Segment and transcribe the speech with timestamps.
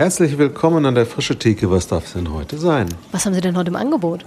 [0.00, 1.70] Herzlich willkommen an der Frische Theke.
[1.70, 2.88] Was darf es denn heute sein?
[3.12, 4.24] Was haben Sie denn heute im Angebot?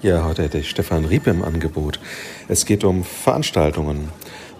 [0.00, 2.00] Ja, heute hätte ich Stefan Riep im Angebot.
[2.48, 4.08] Es geht um Veranstaltungen.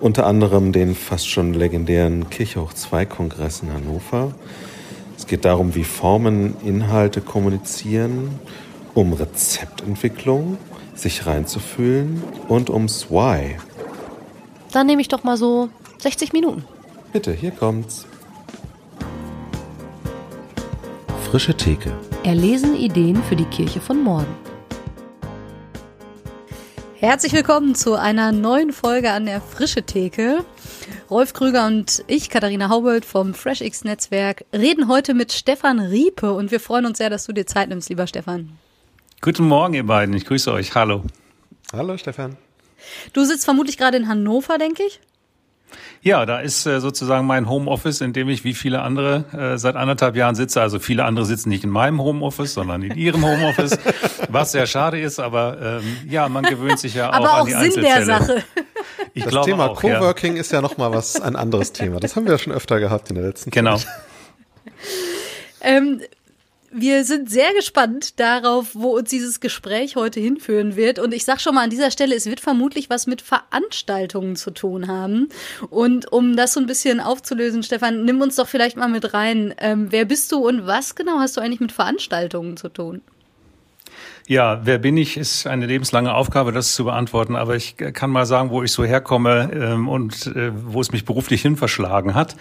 [0.01, 4.35] Unter anderem den fast schon legendären Kirchhoch 2 Kongress in Hannover.
[5.17, 8.39] Es geht darum, wie Formen Inhalte kommunizieren,
[8.93, 10.59] um Rezeptentwicklung,
[10.95, 13.57] sich reinzufühlen und ums Why.
[14.73, 15.71] Dann nehme ich doch mal so
[16.01, 16.67] 60 Minuten.
[17.15, 18.05] Bitte, hier kommt's.
[21.31, 21.97] Frische Theke.
[22.25, 24.35] Erlesen Ideen für die Kirche von morgen.
[26.97, 30.45] Herzlich willkommen zu einer neuen Folge an der Frische Theke.
[31.09, 36.51] Rolf Krüger und ich, Katharina Haubold vom FreshX Netzwerk, reden heute mit Stefan Riepe und
[36.51, 38.59] wir freuen uns sehr, dass du dir Zeit nimmst, lieber Stefan.
[39.21, 40.17] Guten Morgen, ihr beiden.
[40.17, 40.75] Ich grüße euch.
[40.75, 41.05] Hallo.
[41.73, 42.39] Hallo, Stefan.
[43.13, 44.99] Du sitzt vermutlich gerade in Hannover, denke ich.
[46.03, 49.77] Ja, da ist äh, sozusagen mein Homeoffice, in dem ich wie viele andere äh, seit
[49.77, 50.61] anderthalb Jahren sitze.
[50.61, 53.79] Also viele andere sitzen nicht in meinem Homeoffice, sondern in ihrem Homeoffice,
[54.29, 55.21] was sehr schade ist.
[55.21, 58.43] Aber ähm, ja, man gewöhnt sich ja auch aber an auch die Sinn der Sache.
[59.13, 60.41] Ich das Thema auch, Coworking ja.
[60.41, 61.99] ist ja nochmal was ein anderes Thema.
[61.99, 63.79] Das haben wir ja schon öfter gehabt in der letzten Genau.
[65.61, 66.01] ähm,
[66.73, 70.99] wir sind sehr gespannt darauf, wo uns dieses Gespräch heute hinführen wird.
[70.99, 74.51] Und ich sage schon mal an dieser Stelle, es wird vermutlich was mit Veranstaltungen zu
[74.51, 75.29] tun haben.
[75.69, 79.55] Und um das so ein bisschen aufzulösen, Stefan, nimm uns doch vielleicht mal mit rein.
[79.59, 83.03] Ähm, wer bist du und was genau hast du eigentlich mit Veranstaltungen zu tun?
[84.31, 87.35] Ja, wer bin ich, ist eine lebenslange Aufgabe, das zu beantworten.
[87.35, 91.05] Aber ich kann mal sagen, wo ich so herkomme ähm, und äh, wo es mich
[91.05, 92.37] beruflich hin verschlagen hat.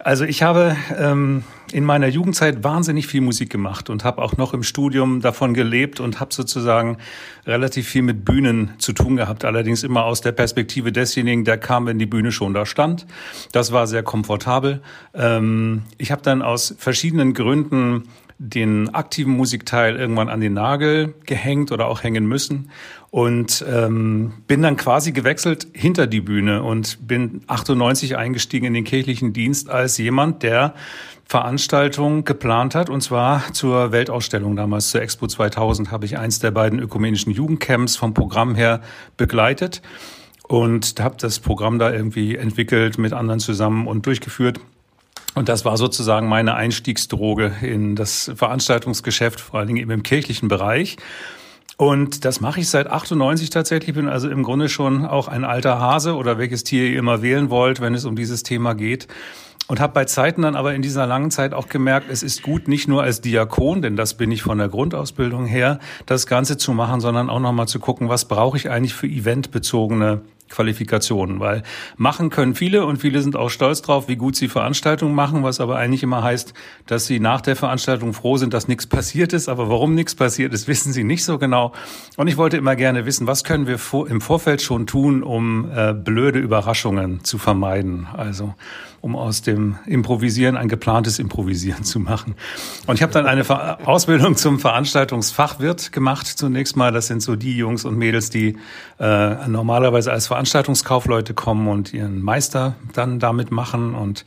[0.00, 4.54] Also ich habe ähm, in meiner Jugendzeit wahnsinnig viel Musik gemacht und habe auch noch
[4.54, 6.98] im Studium davon gelebt und habe sozusagen
[7.46, 9.44] relativ viel mit Bühnen zu tun gehabt.
[9.44, 13.06] Allerdings immer aus der Perspektive desjenigen, der kam, wenn die Bühne schon da stand.
[13.52, 14.82] Das war sehr komfortabel.
[15.14, 18.08] Ähm, ich habe dann aus verschiedenen Gründen
[18.48, 22.70] den aktiven Musikteil irgendwann an den Nagel gehängt oder auch hängen müssen.
[23.10, 28.84] Und ähm, bin dann quasi gewechselt hinter die Bühne und bin 98 eingestiegen in den
[28.84, 30.74] kirchlichen Dienst als jemand, der
[31.26, 36.50] Veranstaltungen geplant hat und zwar zur Weltausstellung damals zur Expo 2000 habe ich eins der
[36.50, 38.82] beiden ökumenischen Jugendcamps vom Programm her
[39.16, 39.80] begleitet
[40.46, 44.60] und habe das Programm da irgendwie entwickelt mit anderen zusammen und durchgeführt
[45.34, 50.48] und das war sozusagen meine Einstiegsdroge in das Veranstaltungsgeschäft, vor allen Dingen eben im kirchlichen
[50.48, 50.96] Bereich.
[51.76, 55.80] Und das mache ich seit 98 tatsächlich, bin also im Grunde schon auch ein alter
[55.80, 59.08] Hase oder welches Tier ihr immer wählen wollt, wenn es um dieses Thema geht.
[59.66, 62.68] Und habe bei Zeiten dann aber in dieser langen Zeit auch gemerkt, es ist gut,
[62.68, 66.74] nicht nur als Diakon, denn das bin ich von der Grundausbildung her, das Ganze zu
[66.74, 70.20] machen, sondern auch nochmal zu gucken, was brauche ich eigentlich für eventbezogene
[70.54, 71.62] Qualifikationen, weil
[71.96, 75.60] machen können viele und viele sind auch stolz drauf, wie gut sie Veranstaltungen machen, was
[75.60, 76.54] aber eigentlich immer heißt,
[76.86, 79.48] dass sie nach der Veranstaltung froh sind, dass nichts passiert ist.
[79.48, 81.72] Aber warum nichts passiert ist, wissen sie nicht so genau.
[82.16, 85.92] Und ich wollte immer gerne wissen, was können wir im Vorfeld schon tun, um äh,
[85.92, 88.06] blöde Überraschungen zu vermeiden.
[88.12, 88.54] Also
[89.04, 92.34] um aus dem Improvisieren ein geplantes Improvisieren zu machen.
[92.86, 96.26] Und ich habe dann eine Ausbildung zum Veranstaltungsfachwirt gemacht.
[96.26, 98.56] Zunächst mal, das sind so die Jungs und Mädels, die
[98.98, 104.24] äh, normalerweise als Veranstaltungskaufleute kommen und ihren Meister dann damit machen und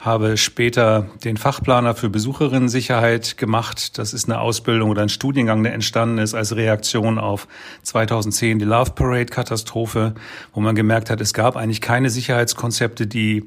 [0.00, 3.96] habe später den Fachplaner für Besucherinnensicherheit gemacht.
[3.96, 7.46] Das ist eine Ausbildung oder ein Studiengang, der entstanden ist als Reaktion auf
[7.84, 10.14] 2010 die Love Parade Katastrophe,
[10.52, 13.46] wo man gemerkt hat, es gab eigentlich keine Sicherheitskonzepte, die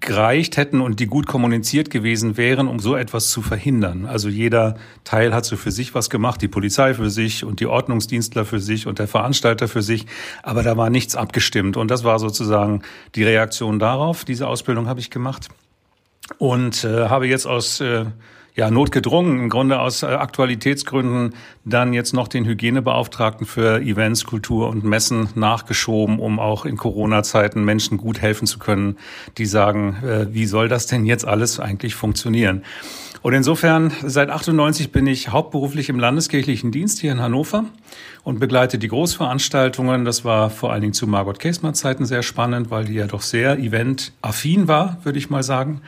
[0.00, 4.06] gereicht hätten und die gut kommuniziert gewesen wären, um so etwas zu verhindern.
[4.06, 7.66] Also jeder Teil hat so für sich was gemacht, die Polizei für sich und die
[7.66, 10.06] Ordnungsdienstler für sich und der Veranstalter für sich,
[10.42, 12.82] aber da war nichts abgestimmt und das war sozusagen
[13.14, 14.24] die Reaktion darauf.
[14.24, 15.48] Diese Ausbildung habe ich gemacht
[16.38, 18.06] und äh, habe jetzt aus äh,
[18.54, 24.68] ja, notgedrungen, im Grunde aus äh, Aktualitätsgründen, dann jetzt noch den Hygienebeauftragten für Events, Kultur
[24.68, 28.98] und Messen nachgeschoben, um auch in Corona-Zeiten Menschen gut helfen zu können,
[29.38, 32.62] die sagen, äh, wie soll das denn jetzt alles eigentlich funktionieren?
[33.22, 37.66] Und insofern, seit 98 bin ich hauptberuflich im landeskirchlichen Dienst hier in Hannover
[38.24, 40.04] und begleite die Großveranstaltungen.
[40.04, 43.22] Das war vor allen Dingen zu Margot Käsmer Zeiten sehr spannend, weil die ja doch
[43.22, 45.82] sehr eventaffin war, würde ich mal sagen.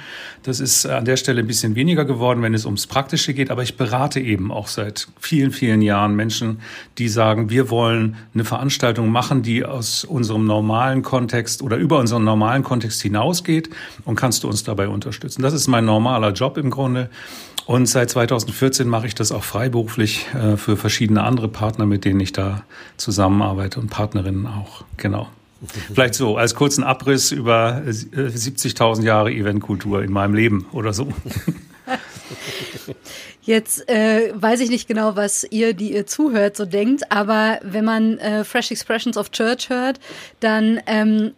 [0.45, 3.51] Das ist an der Stelle ein bisschen weniger geworden, wenn es ums Praktische geht.
[3.51, 6.61] Aber ich berate eben auch seit vielen, vielen Jahren Menschen,
[6.99, 12.23] die sagen, wir wollen eine Veranstaltung machen, die aus unserem normalen Kontext oder über unseren
[12.23, 13.71] normalen Kontext hinausgeht
[14.05, 15.43] und kannst du uns dabei unterstützen.
[15.43, 17.11] Das ist mein normaler Job im Grunde.
[17.67, 22.21] Und seit 2014 mache ich das auch freiberuflich äh, für verschiedene andere Partner, mit denen
[22.21, 22.65] ich da
[22.97, 24.85] zusammenarbeite und Partnerinnen auch.
[24.99, 25.29] Genau.
[25.67, 31.09] Vielleicht so als kurzen Abriss über 70.000 äh, Jahre Eventkultur in meinem Leben oder so.
[33.43, 37.85] Jetzt äh, weiß ich nicht genau, was ihr, die ihr zuhört, so denkt, aber wenn
[37.85, 40.01] man äh, Fresh Expressions of Church hört,
[40.41, 41.33] dann ähm,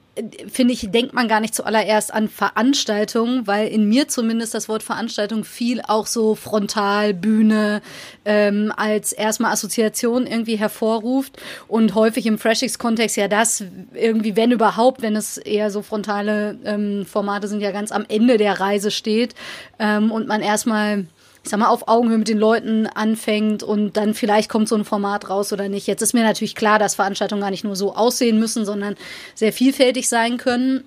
[0.50, 4.82] finde ich, denkt man gar nicht zuallererst an Veranstaltungen, weil in mir zumindest das Wort
[4.82, 7.82] Veranstaltung viel auch so frontal, Bühne
[8.24, 11.40] ähm, als erstmal Assoziation irgendwie hervorruft.
[11.68, 17.04] Und häufig im Freshix-Kontext ja das irgendwie, wenn überhaupt, wenn es eher so frontale ähm,
[17.04, 19.34] Formate sind, ja ganz am Ende der Reise steht
[19.78, 21.06] ähm, und man erstmal
[21.46, 24.84] ich sag mal, auf Augenhöhe mit den Leuten anfängt und dann vielleicht kommt so ein
[24.84, 25.86] Format raus oder nicht.
[25.86, 28.96] Jetzt ist mir natürlich klar, dass Veranstaltungen gar nicht nur so aussehen müssen, sondern
[29.36, 30.82] sehr vielfältig sein können.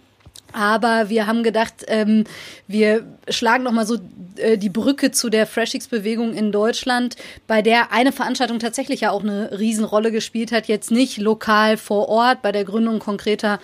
[0.51, 2.25] Aber wir haben gedacht, ähm,
[2.67, 3.99] wir schlagen noch mal so
[4.35, 7.15] äh, die Brücke zu der Freshix-Bewegung in Deutschland,
[7.47, 10.67] bei der eine Veranstaltung tatsächlich ja auch eine Riesenrolle gespielt hat.
[10.67, 13.59] Jetzt nicht lokal vor Ort bei der Gründung konkreter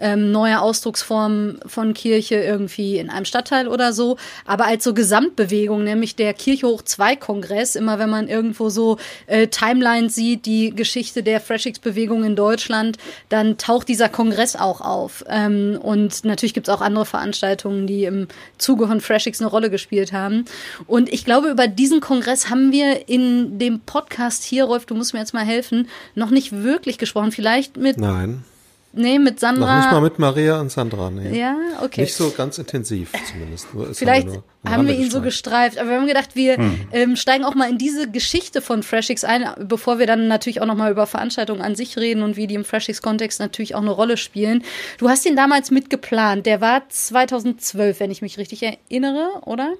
[0.00, 5.84] ähm, neuer Ausdrucksformen von Kirche irgendwie in einem Stadtteil oder so, aber als so Gesamtbewegung,
[5.84, 7.76] nämlich der Kirche hoch 2 Kongress.
[7.76, 12.98] Immer wenn man irgendwo so äh, Timelines sieht, die Geschichte der Freshix-Bewegung in Deutschland,
[13.28, 15.24] dann taucht dieser Kongress auch auf.
[15.28, 19.70] Ähm, und natürlich gibt es auch andere Veranstaltungen, die im Zuge von Freshix eine Rolle
[19.70, 20.44] gespielt haben.
[20.86, 25.12] Und ich glaube, über diesen Kongress haben wir in dem Podcast hier, Rolf, du musst
[25.12, 27.32] mir jetzt mal helfen, noch nicht wirklich gesprochen.
[27.32, 27.98] Vielleicht mit.
[27.98, 28.44] Nein.
[28.92, 29.76] Nee, mit Sandra.
[29.76, 31.38] Noch nicht mal mit Maria und Sandra, nee.
[31.38, 32.02] Ja, okay.
[32.02, 33.72] Nicht so ganz intensiv zumindest.
[33.72, 36.80] Nur, Vielleicht haben wir, haben wir ihn so gestreift, aber wir haben gedacht, wir hm.
[36.90, 40.66] ähm, steigen auch mal in diese Geschichte von Freshix ein, bevor wir dann natürlich auch
[40.66, 44.16] nochmal über Veranstaltungen an sich reden und wie die im Freshix-Kontext natürlich auch eine Rolle
[44.16, 44.64] spielen.
[44.98, 49.74] Du hast ihn damals mitgeplant, der war 2012, wenn ich mich richtig erinnere, oder?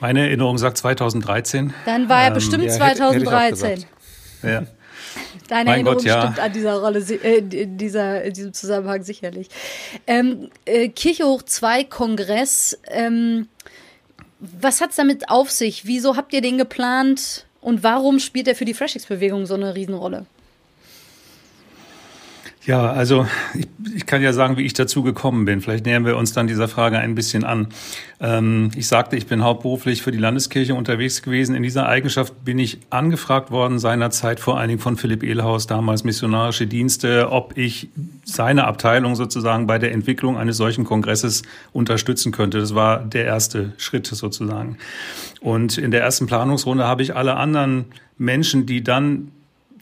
[0.00, 1.72] Meine Erinnerung sagt 2013.
[1.86, 3.68] Dann war er ähm, bestimmt ja, 2013.
[3.68, 3.86] Hätte,
[4.42, 4.62] hätte ja.
[5.52, 6.22] Deine mein Erinnerung Gott, ja.
[6.22, 9.48] stimmt an dieser Rolle, äh, dieser, in diesem Zusammenhang sicherlich.
[10.06, 13.48] Ähm, äh, Kirche hoch 2 Kongress, ähm,
[14.40, 15.84] was hat's damit auf sich?
[15.84, 20.24] Wieso habt ihr den geplant und warum spielt er für die Freshix-Bewegung so eine Riesenrolle?
[22.64, 23.66] Ja, also ich,
[23.96, 25.60] ich kann ja sagen, wie ich dazu gekommen bin.
[25.60, 27.68] Vielleicht nähern wir uns dann dieser Frage ein bisschen an.
[28.20, 31.56] Ähm, ich sagte, ich bin hauptberuflich für die Landeskirche unterwegs gewesen.
[31.56, 36.04] In dieser Eigenschaft bin ich angefragt worden seinerzeit vor allen Dingen von Philipp Ehlhaus, damals
[36.04, 37.88] missionarische Dienste, ob ich
[38.24, 41.42] seine Abteilung sozusagen bei der Entwicklung eines solchen Kongresses
[41.72, 42.60] unterstützen könnte.
[42.60, 44.78] Das war der erste Schritt sozusagen.
[45.40, 47.86] Und in der ersten Planungsrunde habe ich alle anderen
[48.18, 49.32] Menschen, die dann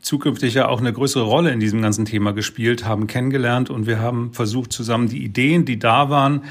[0.00, 4.00] zukünftig ja auch eine größere Rolle in diesem ganzen Thema gespielt haben, kennengelernt und wir
[4.00, 6.42] haben versucht, zusammen die Ideen, die da waren,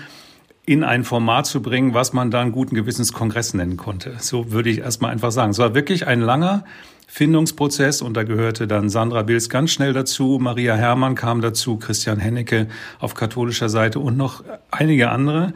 [0.66, 4.16] in ein Format zu bringen, was man dann guten Gewissens Kongress nennen konnte.
[4.19, 5.50] So würde ich erstmal einfach sagen.
[5.51, 6.63] Es war wirklich ein langer
[7.07, 12.19] Findungsprozess und da gehörte dann Sandra Bills ganz schnell dazu, Maria Herrmann kam dazu, Christian
[12.19, 12.68] Hennecke
[13.00, 15.54] auf katholischer Seite und noch einige andere.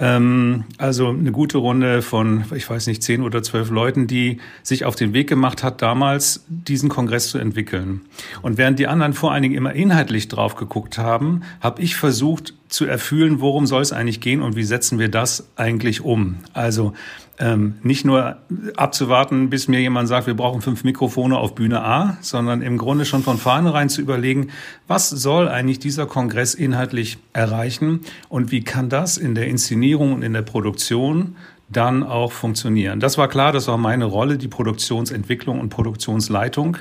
[0.00, 4.86] Ähm, also eine gute Runde von, ich weiß nicht, zehn oder zwölf Leuten, die sich
[4.86, 8.00] auf den Weg gemacht hat, damals diesen Kongress zu entwickeln.
[8.40, 12.54] Und während die anderen vor allen Dingen immer inhaltlich drauf geguckt haben, habe ich versucht
[12.68, 16.36] zu erfühlen, worum soll es eigentlich gehen und wie setzen wir das eigentlich um.
[16.54, 16.94] Also
[17.40, 18.36] ähm, nicht nur
[18.76, 23.06] abzuwarten, bis mir jemand sagt, wir brauchen fünf Mikrofone auf Bühne A, sondern im Grunde
[23.06, 24.48] schon von vornherein zu überlegen,
[24.86, 30.22] was soll eigentlich dieser Kongress inhaltlich erreichen und wie kann das in der Inszenierung und
[30.22, 31.36] in der Produktion
[31.70, 32.98] dann auch funktionieren.
[32.98, 36.78] Das war klar, das war meine Rolle, die Produktionsentwicklung und Produktionsleitung.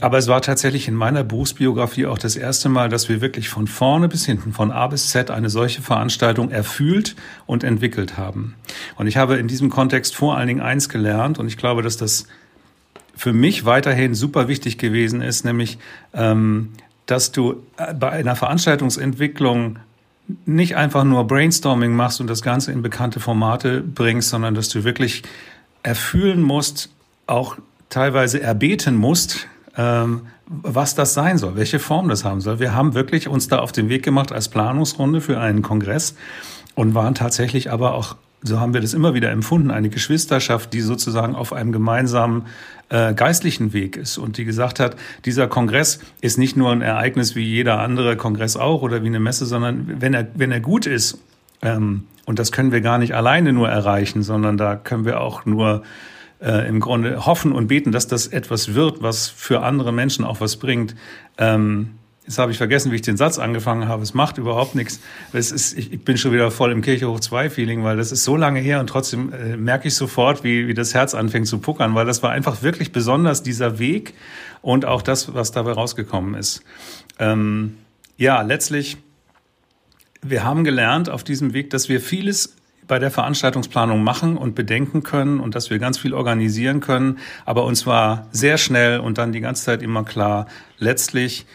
[0.00, 3.66] Aber es war tatsächlich in meiner Berufsbiografie auch das erste Mal, dass wir wirklich von
[3.66, 7.14] vorne bis hinten, von A bis Z eine solche Veranstaltung erfühlt
[7.46, 8.54] und entwickelt haben.
[8.96, 11.98] Und ich habe in diesem Kontext vor allen Dingen eins gelernt und ich glaube, dass
[11.98, 12.26] das
[13.14, 15.78] für mich weiterhin super wichtig gewesen ist, nämlich,
[16.14, 16.70] ähm,
[17.04, 19.78] dass du äh, bei einer Veranstaltungsentwicklung
[20.46, 24.84] nicht einfach nur Brainstorming machst und das Ganze in bekannte Formate bringst, sondern dass du
[24.84, 25.22] wirklich
[25.82, 26.90] erfühlen musst,
[27.26, 27.56] auch
[27.88, 32.58] teilweise erbeten musst, ähm, was das sein soll, welche Form das haben soll.
[32.60, 36.14] Wir haben wirklich uns da auf den Weg gemacht als Planungsrunde für einen Kongress
[36.74, 40.80] und waren tatsächlich aber auch so haben wir das immer wieder empfunden, eine Geschwisterschaft, die
[40.80, 42.46] sozusagen auf einem gemeinsamen
[42.88, 47.34] äh, geistlichen Weg ist und die gesagt hat, dieser Kongress ist nicht nur ein Ereignis
[47.36, 50.86] wie jeder andere Kongress auch oder wie eine Messe, sondern wenn er, wenn er gut
[50.86, 51.18] ist,
[51.62, 55.44] ähm, und das können wir gar nicht alleine nur erreichen, sondern da können wir auch
[55.44, 55.82] nur
[56.40, 60.40] äh, im Grunde hoffen und beten, dass das etwas wird, was für andere Menschen auch
[60.40, 60.94] was bringt.
[61.38, 64.02] Ähm, Jetzt habe ich vergessen, wie ich den Satz angefangen habe.
[64.02, 65.00] Es macht überhaupt nichts.
[65.32, 68.22] Es ist, ich, bin schon wieder voll im Kirche hoch 2 Feeling, weil das ist
[68.22, 71.58] so lange her und trotzdem äh, merke ich sofort, wie, wie das Herz anfängt zu
[71.58, 74.14] puckern, weil das war einfach wirklich besonders dieser Weg
[74.60, 76.62] und auch das, was dabei rausgekommen ist.
[77.18, 77.76] Ähm,
[78.16, 78.98] ja, letztlich,
[80.22, 82.54] wir haben gelernt auf diesem Weg, dass wir vieles
[82.86, 87.18] bei der Veranstaltungsplanung machen und bedenken können und dass wir ganz viel organisieren können.
[87.44, 90.46] Aber uns war sehr schnell und dann die ganze Zeit immer klar,
[90.78, 91.46] letztlich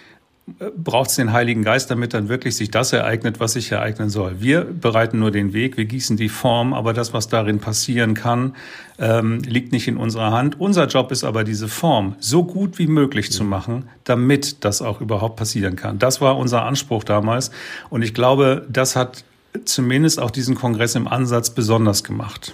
[0.77, 4.39] braucht es den Heiligen Geist, damit dann wirklich sich das ereignet, was sich ereignen soll.
[4.39, 8.55] Wir bereiten nur den Weg, wir gießen die Form, aber das, was darin passieren kann,
[8.97, 10.59] ähm, liegt nicht in unserer Hand.
[10.59, 15.01] Unser Job ist aber, diese Form so gut wie möglich zu machen, damit das auch
[15.01, 15.99] überhaupt passieren kann.
[15.99, 17.51] Das war unser Anspruch damals
[17.89, 19.25] und ich glaube, das hat
[19.65, 22.53] zumindest auch diesen Kongress im Ansatz besonders gemacht.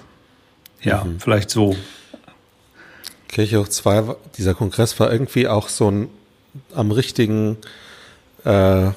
[0.81, 1.19] Ja, mhm.
[1.19, 1.75] vielleicht so.
[3.27, 6.09] Kirche hoch 2, dieser Kongress war irgendwie auch so ein
[6.73, 7.57] am richtigen
[8.45, 8.91] äh,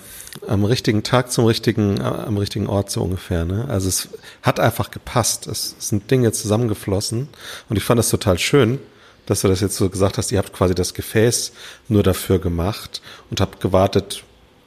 [0.47, 3.45] am richtigen Tag zum richtigen, äh, am richtigen Ort so ungefähr.
[3.45, 3.67] Ne?
[3.69, 4.09] Also es
[4.43, 5.47] hat einfach gepasst.
[5.47, 7.29] Es, es sind Dinge zusammengeflossen
[7.69, 8.79] und ich fand das total schön,
[9.27, 10.33] dass du das jetzt so gesagt hast.
[10.33, 11.53] Ihr habt quasi das Gefäß
[11.89, 14.23] nur dafür gemacht und habt gewartet,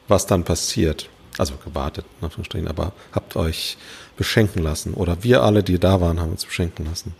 [0.08, 1.08] was dann passiert.
[1.38, 3.78] Also gewartet, in Anführungsstrichen, aber habt euch
[4.16, 4.94] beschenken lassen.
[4.94, 7.14] Oder wir alle, die da waren, haben uns beschenken lassen.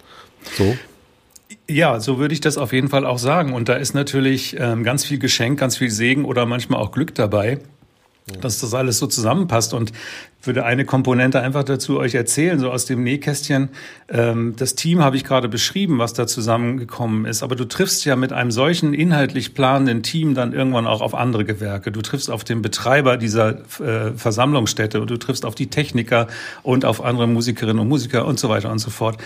[0.59, 0.77] So?
[1.69, 3.53] Ja, so würde ich das auf jeden Fall auch sagen.
[3.53, 7.15] Und da ist natürlich ähm, ganz viel Geschenk, ganz viel Segen oder manchmal auch Glück
[7.15, 7.59] dabei,
[8.41, 9.75] dass das alles so zusammenpasst.
[9.75, 9.93] Und
[10.43, 13.69] würde eine Komponente einfach dazu euch erzählen, so aus dem Nähkästchen.
[14.09, 17.43] Ähm, das Team habe ich gerade beschrieben, was da zusammengekommen ist.
[17.43, 21.45] Aber du triffst ja mit einem solchen inhaltlich planenden Team dann irgendwann auch auf andere
[21.45, 21.93] Gewerke.
[21.93, 26.29] Du triffst auf den Betreiber dieser äh, Versammlungsstätte und du triffst auf die Techniker
[26.63, 29.19] und auf andere Musikerinnen und Musiker und so weiter und so fort.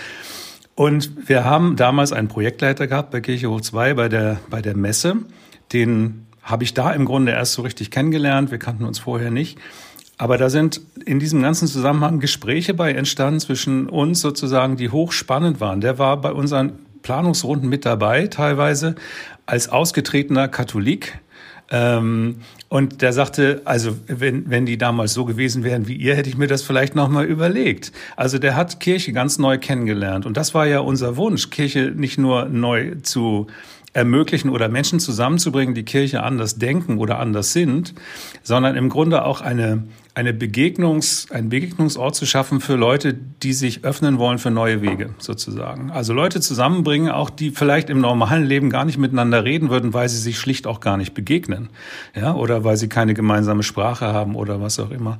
[0.75, 4.75] Und wir haben damals einen Projektleiter gehabt bei Kirche Hoch 2 bei der, bei der
[4.75, 5.15] Messe.
[5.71, 8.51] Den habe ich da im Grunde erst so richtig kennengelernt.
[8.51, 9.57] Wir kannten uns vorher nicht.
[10.17, 15.59] Aber da sind in diesem ganzen Zusammenhang Gespräche bei entstanden zwischen uns sozusagen, die hochspannend
[15.59, 15.81] waren.
[15.81, 18.95] Der war bei unseren Planungsrunden mit dabei, teilweise
[19.45, 21.19] als ausgetretener Katholik.
[21.71, 22.37] Ähm,
[22.69, 26.37] und der sagte, also wenn, wenn die damals so gewesen wären wie ihr, hätte ich
[26.37, 27.91] mir das vielleicht nochmal überlegt.
[28.15, 30.25] Also der hat Kirche ganz neu kennengelernt.
[30.25, 33.47] Und das war ja unser Wunsch, Kirche nicht nur neu zu
[33.95, 37.93] ermöglichen oder Menschen zusammenzubringen, die Kirche anders denken oder anders sind,
[38.43, 39.83] sondern im Grunde auch eine,
[40.13, 45.11] eine Begegnungs, einen Begegnungsort zu schaffen für Leute, die sich öffnen wollen für neue Wege,
[45.17, 45.91] sozusagen.
[45.91, 50.09] Also Leute zusammenbringen, auch die vielleicht im normalen Leben gar nicht miteinander reden würden, weil
[50.09, 51.69] sie sich schlicht auch gar nicht begegnen,
[52.13, 55.19] ja, oder weil sie keine gemeinsame Sprache haben oder was auch immer.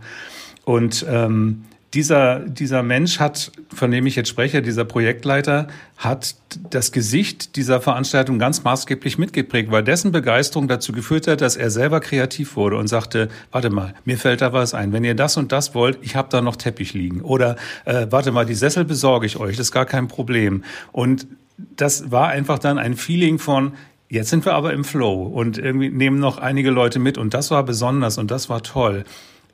[0.65, 1.63] Und ähm,
[1.95, 6.35] dieser, dieser Mensch hat, von dem ich jetzt spreche, dieser Projektleiter, hat
[6.69, 11.71] das Gesicht dieser Veranstaltung ganz maßgeblich mitgeprägt, weil dessen Begeisterung dazu geführt hat, dass er
[11.71, 14.91] selber kreativ wurde und sagte, warte mal, mir fällt da was ein.
[14.91, 17.21] Wenn ihr das und das wollt, ich habe da noch Teppich liegen.
[17.21, 20.63] Oder äh, warte mal, die Sessel besorge ich euch, das ist gar kein Problem.
[20.91, 23.73] Und das war einfach dann ein Feeling von,
[24.07, 27.49] Jetzt sind wir aber im Flow und irgendwie nehmen noch einige Leute mit und das
[27.49, 29.03] war besonders und das war toll.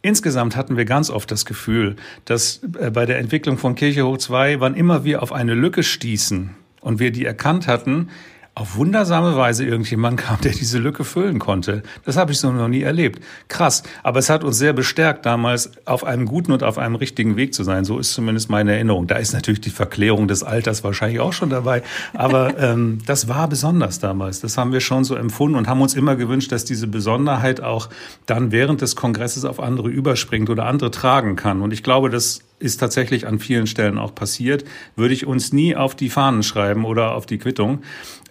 [0.02, 4.18] Insgesamt hatten wir ganz oft das Gefühl, dass äh, bei der Entwicklung von Kirche hoch
[4.18, 8.10] 2, wann immer wir auf eine Lücke stießen und wir die erkannt hatten,
[8.54, 11.84] auf wundersame Weise irgendjemand kam, der diese Lücke füllen konnte.
[12.04, 13.24] Das habe ich so noch nie erlebt.
[13.48, 13.84] Krass.
[14.04, 17.54] Aber es hat uns sehr bestärkt, damals auf einem guten und auf einem richtigen Weg
[17.54, 17.86] zu sein.
[17.86, 19.08] So ist zumindest meine Erinnerung.
[19.08, 21.82] Da ist natürlich die Verklärung des Alters wahrscheinlich auch schon dabei.
[22.14, 24.42] Aber ähm, das war besonders damals.
[24.42, 27.88] Das haben wir schon so empfunden und haben uns immer gewünscht, dass diese Besonderheit auch
[28.26, 31.62] dann während des Kongresses auf andere überspringt oder andere tragen kann.
[31.62, 34.64] Und ich glaube, das ist tatsächlich an vielen Stellen auch passiert,
[34.96, 37.82] würde ich uns nie auf die Fahnen schreiben oder auf die Quittung.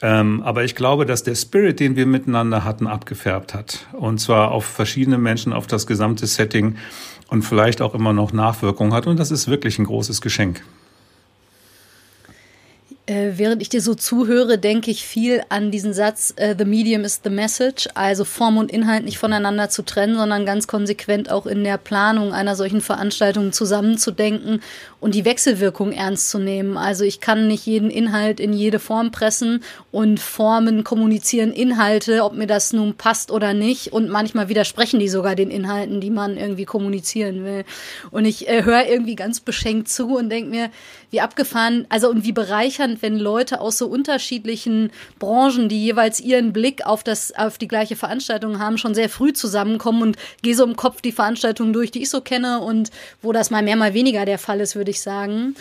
[0.03, 3.87] Ähm, aber ich glaube, dass der Spirit, den wir miteinander hatten, abgefärbt hat.
[3.93, 6.77] Und zwar auf verschiedene Menschen, auf das gesamte Setting
[7.29, 9.07] und vielleicht auch immer noch Nachwirkung hat.
[9.07, 10.63] Und das ist wirklich ein großes Geschenk.
[13.07, 17.02] Äh, während ich dir so zuhöre, denke ich viel an diesen Satz, uh, the medium
[17.02, 21.47] is the message, also Form und Inhalt nicht voneinander zu trennen, sondern ganz konsequent auch
[21.47, 24.62] in der Planung einer solchen Veranstaltung zusammenzudenken
[25.00, 26.76] und die Wechselwirkung ernst zu nehmen.
[26.76, 32.35] Also ich kann nicht jeden Inhalt in jede Form pressen und Formen kommunizieren Inhalte, ob
[32.35, 33.92] mir das nun passt oder nicht.
[33.92, 37.64] Und manchmal widersprechen die sogar den Inhalten, die man irgendwie kommunizieren will.
[38.11, 40.71] Und ich äh, höre irgendwie ganz beschenkt zu und denke mir,
[41.11, 46.52] wie abgefahren, also und wie bereichernd, wenn Leute aus so unterschiedlichen Branchen, die jeweils ihren
[46.52, 50.64] Blick auf das, auf die gleiche Veranstaltung haben, schon sehr früh zusammenkommen und gehe so
[50.64, 52.90] im Kopf die Veranstaltungen durch, die ich so kenne und
[53.23, 55.55] wo das mal mehr, mal weniger der Fall ist, würde ich sagen.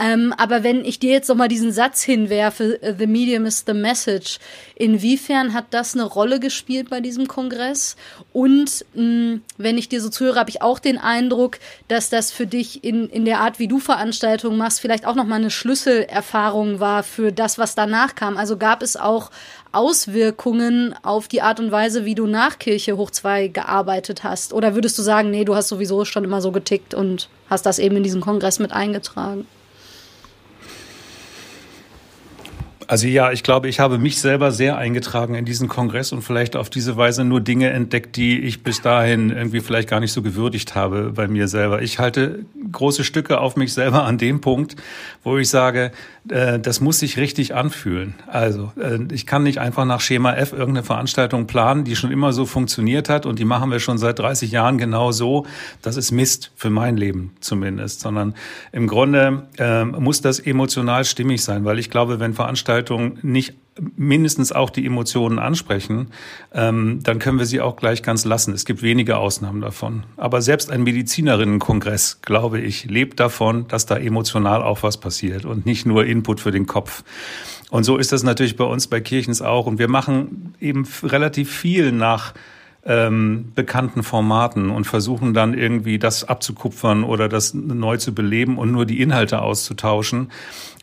[0.00, 3.64] Ähm, aber wenn ich dir jetzt noch mal diesen Satz hinwerfe, äh, the medium is
[3.66, 4.38] the message,
[4.74, 7.96] inwiefern hat das eine Rolle gespielt bei diesem Kongress?
[8.32, 12.30] Und mh, mm, wenn ich dir so zuhöre, habe ich auch den Eindruck, dass das
[12.30, 15.50] für dich in, in der Art, wie du Veranstaltungen machst, vielleicht auch noch mal eine
[15.50, 18.38] Schlüsselerfahrung war für das, was danach kam.
[18.38, 19.30] Also gab es auch
[19.72, 24.54] Auswirkungen auf die Art und Weise, wie du nach Kirche hoch zwei gearbeitet hast?
[24.54, 27.78] Oder würdest du sagen, nee, du hast sowieso schon immer so getickt und hast das
[27.78, 29.46] eben in diesen Kongress mit eingetragen?
[32.90, 36.56] Also ja, ich glaube, ich habe mich selber sehr eingetragen in diesen Kongress und vielleicht
[36.56, 40.22] auf diese Weise nur Dinge entdeckt, die ich bis dahin irgendwie vielleicht gar nicht so
[40.22, 41.82] gewürdigt habe bei mir selber.
[41.82, 44.74] Ich halte große Stücke auf mich selber an dem Punkt,
[45.22, 45.92] wo ich sage,
[46.28, 48.14] äh, das muss sich richtig anfühlen.
[48.26, 52.32] Also äh, ich kann nicht einfach nach Schema F irgendeine Veranstaltung planen, die schon immer
[52.32, 55.46] so funktioniert hat und die machen wir schon seit 30 Jahren genau so.
[55.80, 58.34] Das ist Mist für mein Leben zumindest, sondern
[58.72, 63.54] im Grunde äh, muss das emotional stimmig sein, weil ich glaube, wenn Veranstaltungen Veranstaltung nicht
[63.96, 66.08] mindestens auch die Emotionen ansprechen,
[66.52, 68.52] ähm, dann können wir sie auch gleich ganz lassen.
[68.52, 70.02] Es gibt wenige Ausnahmen davon.
[70.16, 75.66] Aber selbst ein Medizinerinnenkongress, glaube ich, lebt davon, dass da emotional auch was passiert und
[75.66, 77.04] nicht nur Input für den Kopf.
[77.70, 79.66] Und so ist das natürlich bei uns bei Kirchens auch.
[79.66, 82.34] Und wir machen eben relativ viel nach
[82.84, 88.72] ähm, bekannten Formaten und versuchen dann irgendwie das abzukupfern oder das neu zu beleben und
[88.72, 90.30] nur die Inhalte auszutauschen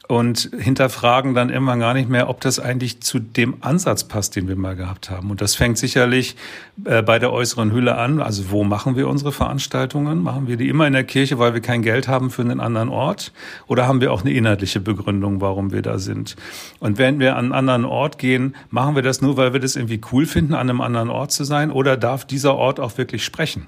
[0.07, 4.47] und hinterfragen dann immer gar nicht mehr, ob das eigentlich zu dem Ansatz passt, den
[4.47, 5.29] wir mal gehabt haben.
[5.29, 6.37] Und das fängt sicherlich
[6.85, 8.21] äh, bei der äußeren Hülle an.
[8.21, 10.23] Also wo machen wir unsere Veranstaltungen?
[10.23, 12.87] Machen wir die immer in der Kirche, weil wir kein Geld haben für einen anderen
[12.87, 13.33] Ort?
[13.67, 16.37] Oder haben wir auch eine inhaltliche Begründung, warum wir da sind?
[16.79, 19.75] Und wenn wir an einen anderen Ort gehen, machen wir das nur, weil wir das
[19.75, 21.69] irgendwie cool finden, an einem anderen Ort zu sein?
[21.69, 23.67] Oder darf dieser Ort auch wirklich sprechen?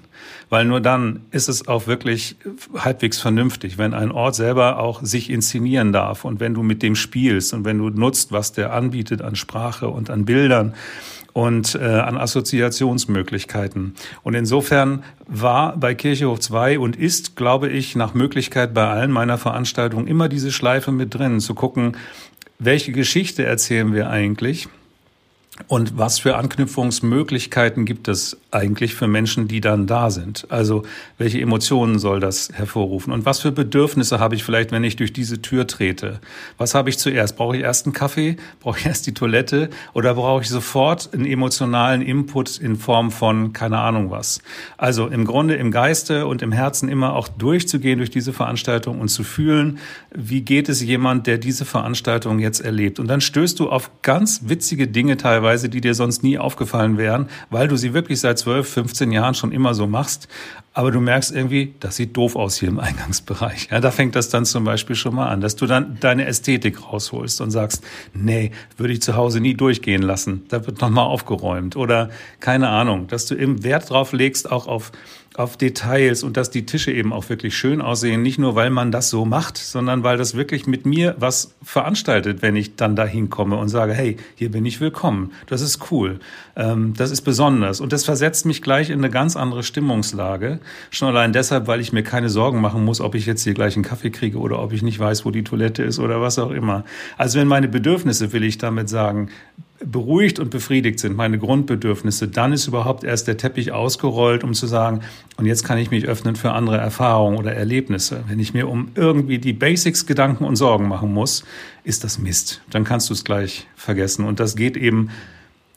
[0.49, 2.37] Weil nur dann ist es auch wirklich
[2.77, 6.95] halbwegs vernünftig, wenn ein Ort selber auch sich inszenieren darf und wenn du mit dem
[6.95, 10.75] spielst und wenn du nutzt, was der anbietet an Sprache und an Bildern
[11.33, 13.95] und äh, an Assoziationsmöglichkeiten.
[14.23, 19.11] Und insofern war bei Kirche hoch 2 und ist, glaube ich, nach Möglichkeit bei allen
[19.11, 21.97] meiner Veranstaltungen immer diese Schleife mit drin, zu gucken,
[22.59, 24.69] welche Geschichte erzählen wir eigentlich
[25.67, 30.47] und was für Anknüpfungsmöglichkeiten gibt es eigentlich für Menschen, die dann da sind?
[30.49, 30.83] Also
[31.17, 33.13] welche Emotionen soll das hervorrufen?
[33.13, 36.21] Und was für Bedürfnisse habe ich vielleicht, wenn ich durch diese Tür trete?
[36.57, 37.35] Was habe ich zuerst?
[37.35, 38.37] Brauche ich erst einen Kaffee?
[38.61, 39.69] Brauche ich erst die Toilette?
[39.93, 44.41] Oder brauche ich sofort einen emotionalen Input in Form von keine Ahnung was?
[44.77, 49.09] Also im Grunde im Geiste und im Herzen immer auch durchzugehen durch diese Veranstaltung und
[49.09, 49.77] zu fühlen,
[50.15, 52.99] wie geht es jemand, der diese Veranstaltung jetzt erlebt?
[52.99, 56.97] Und dann stößt du auf ganz witzige Dinge teilweise Weise, die dir sonst nie aufgefallen
[56.97, 60.27] wären, weil du sie wirklich seit 12, 15 Jahren schon immer so machst.
[60.73, 63.69] Aber du merkst irgendwie, das sieht doof aus hier im Eingangsbereich.
[63.71, 66.91] Ja, da fängt das dann zum Beispiel schon mal an, dass du dann deine Ästhetik
[66.91, 67.83] rausholst und sagst,
[68.13, 70.43] nee, würde ich zu Hause nie durchgehen lassen.
[70.49, 71.75] Da wird nochmal aufgeräumt.
[71.75, 74.91] Oder keine Ahnung, dass du eben Wert drauf legst, auch auf
[75.39, 78.21] auf Details und dass die Tische eben auch wirklich schön aussehen.
[78.21, 82.41] Nicht nur, weil man das so macht, sondern weil das wirklich mit mir was veranstaltet,
[82.41, 85.31] wenn ich dann da hinkomme und sage, hey, hier bin ich willkommen.
[85.47, 86.19] Das ist cool.
[86.57, 87.79] Ähm, das ist besonders.
[87.79, 90.59] Und das versetzt mich gleich in eine ganz andere Stimmungslage.
[90.89, 93.77] Schon allein deshalb, weil ich mir keine Sorgen machen muss, ob ich jetzt hier gleich
[93.77, 96.51] einen Kaffee kriege oder ob ich nicht weiß, wo die Toilette ist oder was auch
[96.51, 96.83] immer.
[97.17, 99.29] Also wenn meine Bedürfnisse, will ich damit sagen,
[99.85, 104.67] beruhigt und befriedigt sind, meine Grundbedürfnisse, dann ist überhaupt erst der Teppich ausgerollt, um zu
[104.67, 105.01] sagen,
[105.37, 108.23] und jetzt kann ich mich öffnen für andere Erfahrungen oder Erlebnisse.
[108.27, 111.45] Wenn ich mir um irgendwie die Basics Gedanken und Sorgen machen muss,
[111.83, 112.61] ist das Mist.
[112.69, 114.25] Dann kannst du es gleich vergessen.
[114.25, 115.09] Und das geht eben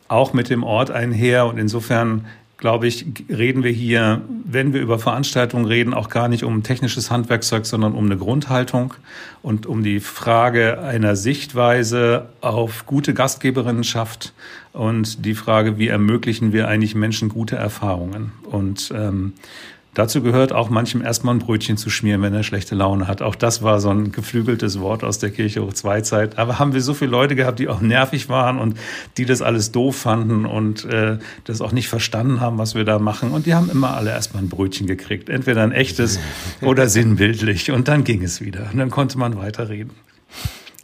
[0.09, 1.47] auch mit dem Ort einher.
[1.47, 2.27] Und insofern
[2.63, 7.11] glaube ich, reden wir hier, wenn wir über Veranstaltungen reden, auch gar nicht um technisches
[7.11, 8.95] Handwerkzeug, sondern um eine Grundhaltung
[9.43, 14.33] und um die Frage einer Sichtweise auf gute Gastgeberinnenschaft
[14.73, 18.31] und die Frage, wie ermöglichen wir eigentlich Menschen gute Erfahrungen.
[18.45, 19.33] Und ähm,
[19.95, 23.21] Dazu gehört auch manchem erstmal ein Brötchen zu schmieren, wenn er schlechte Laune hat.
[23.21, 26.39] Auch das war so ein geflügeltes Wort aus der Kirche hoch zwei Zeit.
[26.39, 28.79] Aber haben wir so viele Leute gehabt, die auch nervig waren und
[29.19, 32.99] die das alles doof fanden und äh, das auch nicht verstanden haben, was wir da
[32.99, 33.33] machen.
[33.33, 35.29] Und die haben immer alle erstmal ein Brötchen gekriegt.
[35.29, 36.19] Entweder ein echtes
[36.63, 37.71] oder sinnbildlich.
[37.71, 38.71] Und dann ging es wieder.
[38.73, 39.93] Und dann konnte man weiterreden.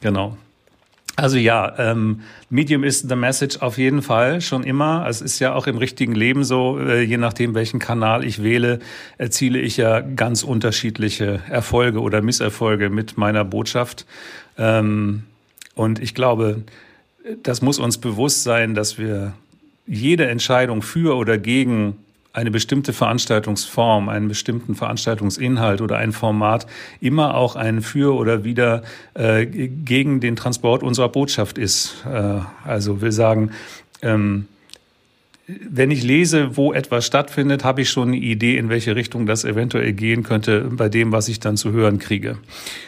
[0.02, 0.36] Genau.
[1.18, 5.04] Also ja, ähm, Medium ist the message auf jeden Fall schon immer.
[5.08, 8.78] Es ist ja auch im richtigen Leben so, äh, je nachdem welchen Kanal ich wähle,
[9.16, 14.06] erziele ich ja ganz unterschiedliche Erfolge oder Misserfolge mit meiner Botschaft.
[14.56, 15.24] Ähm,
[15.74, 16.62] und ich glaube,
[17.42, 19.32] das muss uns bewusst sein, dass wir
[19.88, 21.96] jede Entscheidung für oder gegen
[22.38, 26.66] eine bestimmte Veranstaltungsform, einen bestimmten Veranstaltungsinhalt oder ein Format
[27.00, 28.82] immer auch ein für oder wieder
[29.14, 32.04] äh, gegen den Transport unserer Botschaft ist.
[32.06, 33.50] Äh, also will sagen,
[34.02, 34.46] ähm,
[35.48, 39.44] wenn ich lese, wo etwas stattfindet, habe ich schon eine Idee, in welche Richtung das
[39.44, 42.38] eventuell gehen könnte bei dem, was ich dann zu hören kriege.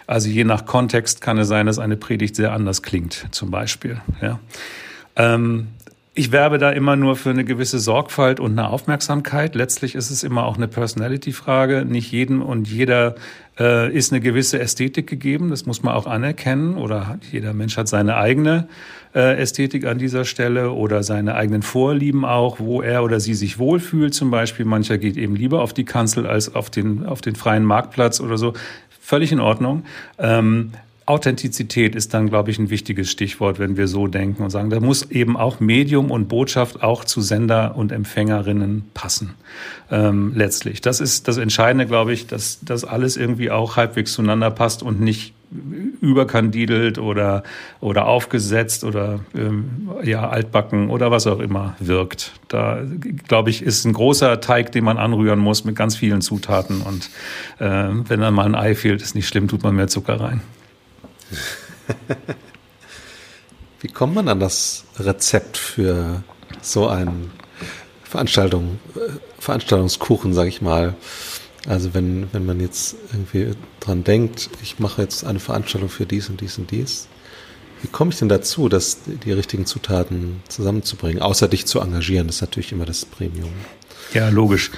[0.06, 4.00] Also je nach Kontext kann es sein, dass eine Predigt sehr anders klingt, zum Beispiel.
[4.20, 4.38] Ja.
[5.16, 5.68] Ähm,
[6.12, 9.54] ich werbe da immer nur für eine gewisse Sorgfalt und eine Aufmerksamkeit.
[9.54, 11.84] Letztlich ist es immer auch eine Personality-Frage.
[11.84, 13.14] Nicht jedem und jeder
[13.60, 15.50] äh, ist eine gewisse Ästhetik gegeben.
[15.50, 16.76] Das muss man auch anerkennen.
[16.76, 18.66] Oder jeder Mensch hat seine eigene
[19.14, 23.60] äh, Ästhetik an dieser Stelle oder seine eigenen Vorlieben auch, wo er oder sie sich
[23.60, 24.12] wohlfühlt.
[24.12, 27.64] Zum Beispiel, mancher geht eben lieber auf die Kanzel als auf den, auf den freien
[27.64, 28.54] Marktplatz oder so.
[29.00, 29.84] Völlig in Ordnung.
[30.18, 30.72] Ähm,
[31.10, 34.78] Authentizität ist dann, glaube ich, ein wichtiges Stichwort, wenn wir so denken und sagen, da
[34.78, 39.34] muss eben auch Medium und Botschaft auch zu Sender und Empfängerinnen passen.
[39.90, 40.80] Ähm, letztlich.
[40.80, 45.00] Das ist das Entscheidende, glaube ich, dass das alles irgendwie auch halbwegs zueinander passt und
[45.00, 45.34] nicht
[46.00, 47.42] überkandidelt oder,
[47.80, 52.34] oder aufgesetzt oder ähm, ja, altbacken oder was auch immer wirkt.
[52.46, 52.84] Da,
[53.26, 56.82] glaube ich, ist ein großer Teig, den man anrühren muss mit ganz vielen Zutaten.
[56.82, 57.10] Und
[57.58, 60.40] äh, wenn dann mal ein Ei fehlt, ist nicht schlimm, tut man mehr Zucker rein.
[63.80, 66.22] Wie kommt man an das Rezept für
[66.60, 67.30] so einen
[68.04, 70.94] Veranstaltung, äh, Veranstaltungskuchen, sage ich mal?
[71.66, 76.28] Also wenn, wenn man jetzt irgendwie dran denkt, ich mache jetzt eine Veranstaltung für dies
[76.28, 77.08] und dies und dies,
[77.82, 82.26] wie komme ich denn dazu, das, die richtigen Zutaten zusammenzubringen, außer dich zu engagieren?
[82.26, 83.50] Das ist natürlich immer das Premium.
[84.12, 84.72] Ja, logisch.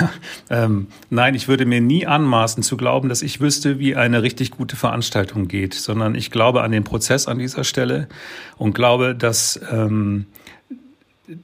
[0.50, 4.50] ähm, nein, ich würde mir nie anmaßen zu glauben, dass ich wüsste, wie eine richtig
[4.50, 8.08] gute Veranstaltung geht, sondern ich glaube an den Prozess an dieser Stelle
[8.56, 10.26] und glaube, dass ähm,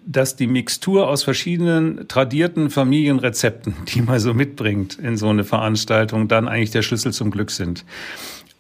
[0.06, 6.28] dass die Mixtur aus verschiedenen tradierten Familienrezepten, die man so mitbringt in so eine Veranstaltung,
[6.28, 7.84] dann eigentlich der Schlüssel zum Glück sind.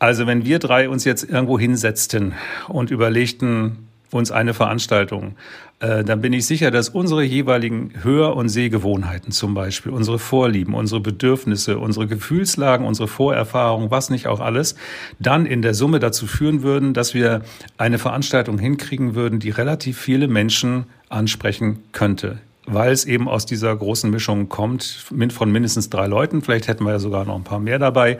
[0.04, 2.34] Also wenn wir drei uns jetzt irgendwo hinsetzten
[2.68, 5.34] und überlegten uns eine Veranstaltung,
[5.80, 10.74] äh, dann bin ich sicher, dass unsere jeweiligen Hör- und Sehgewohnheiten zum Beispiel, unsere Vorlieben,
[10.74, 14.74] unsere Bedürfnisse, unsere Gefühlslagen, unsere Vorerfahrungen, was nicht auch alles,
[15.20, 17.40] dann in der Summe dazu führen würden, dass wir
[17.78, 23.74] eine Veranstaltung hinkriegen würden, die relativ viele Menschen ansprechen könnte weil es eben aus dieser
[23.74, 24.82] großen Mischung kommt,
[25.30, 26.42] von mindestens drei Leuten.
[26.42, 28.18] Vielleicht hätten wir ja sogar noch ein paar mehr dabei.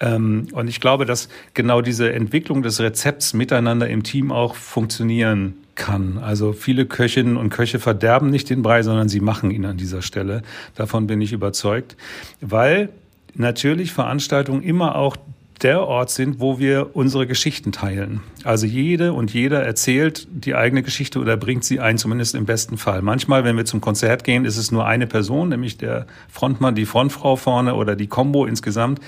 [0.00, 5.54] Ähm, und ich glaube, dass genau diese Entwicklung des Rezepts miteinander im Team auch funktionieren
[5.74, 6.18] kann.
[6.18, 10.02] Also viele Köchinnen und Köche verderben nicht den Brei, sondern sie machen ihn an dieser
[10.02, 10.42] Stelle.
[10.74, 11.96] Davon bin ich überzeugt,
[12.40, 12.90] weil
[13.34, 15.16] natürlich Veranstaltungen immer auch
[15.62, 18.22] der Ort sind, wo wir unsere Geschichten teilen.
[18.44, 22.78] Also jede und jeder erzählt die eigene Geschichte oder bringt sie ein, zumindest im besten
[22.78, 23.02] Fall.
[23.02, 26.86] Manchmal, wenn wir zum Konzert gehen, ist es nur eine Person, nämlich der Frontmann, die
[26.86, 29.00] Frontfrau vorne oder die Combo insgesamt.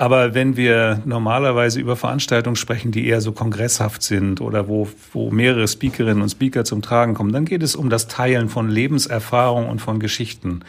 [0.00, 5.30] Aber wenn wir normalerweise über Veranstaltungen sprechen, die eher so kongresshaft sind oder wo, wo
[5.30, 9.68] mehrere Speakerinnen und Speaker zum Tragen kommen, dann geht es um das Teilen von Lebenserfahrung
[9.68, 10.60] und von Geschichten.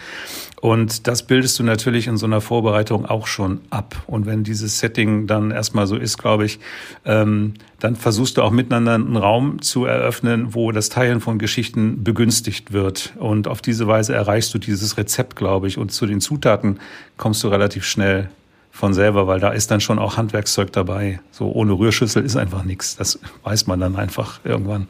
[0.60, 4.04] Und das bildest du natürlich in so einer Vorbereitung auch schon ab.
[4.06, 6.60] Und wenn dieses Setting dann erstmal so ist, glaube ich,
[7.06, 12.04] ähm, dann versuchst du auch miteinander einen Raum zu eröffnen, wo das Teilen von Geschichten
[12.04, 13.14] begünstigt wird.
[13.18, 15.78] Und auf diese Weise erreichst du dieses Rezept, glaube ich.
[15.78, 16.82] Und zu den Zutaten
[17.16, 18.30] kommst du relativ schnell
[18.72, 21.20] von selber, weil da ist dann schon auch Handwerkszeug dabei.
[21.32, 22.96] So ohne Rührschüssel ist einfach nichts.
[22.96, 24.88] Das weiß man dann einfach irgendwann.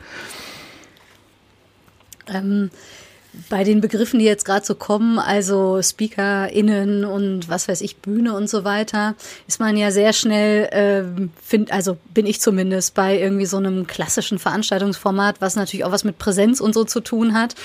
[2.28, 2.70] Ähm,
[3.50, 8.34] bei den Begriffen, die jetzt gerade so kommen, also SpeakerInnen und was weiß ich, Bühne
[8.34, 9.16] und so weiter,
[9.48, 13.88] ist man ja sehr schnell, äh, find, also bin ich zumindest bei irgendwie so einem
[13.88, 17.56] klassischen Veranstaltungsformat, was natürlich auch was mit Präsenz und so zu tun hat.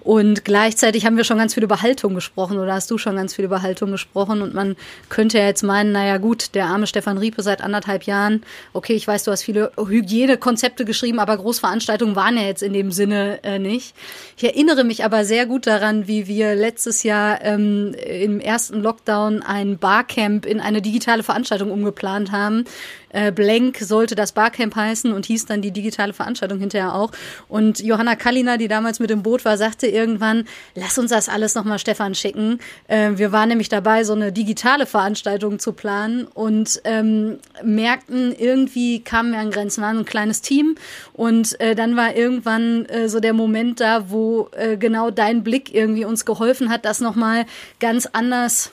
[0.00, 3.34] Und gleichzeitig haben wir schon ganz viel über Haltung gesprochen oder hast du schon ganz
[3.34, 4.76] viel über Haltung gesprochen und man
[5.10, 9.06] könnte ja jetzt meinen, naja gut, der arme Stefan Riepe seit anderthalb Jahren, okay, ich
[9.06, 13.58] weiß, du hast viele Hygienekonzepte geschrieben, aber Großveranstaltungen waren ja jetzt in dem Sinne äh,
[13.58, 13.94] nicht.
[14.38, 19.42] Ich erinnere mich aber sehr gut daran, wie wir letztes Jahr ähm, im ersten Lockdown
[19.42, 22.64] ein Barcamp in eine digitale Veranstaltung umgeplant haben
[23.10, 27.12] äh, Blank sollte das Barcamp heißen und hieß dann die digitale Veranstaltung hinterher auch.
[27.48, 30.44] Und Johanna Kallina, die damals mit dem Boot war, sagte irgendwann,
[30.74, 32.58] lass uns das alles nochmal Stefan schicken.
[32.88, 39.00] Äh, wir waren nämlich dabei, so eine digitale Veranstaltung zu planen und ähm, merkten, irgendwie
[39.00, 39.82] kamen wir an Grenzen.
[39.82, 40.76] Waren ein kleines Team
[41.12, 45.74] und äh, dann war irgendwann äh, so der Moment da, wo äh, genau dein Blick
[45.74, 47.46] irgendwie uns geholfen hat, das nochmal
[47.78, 48.72] ganz anders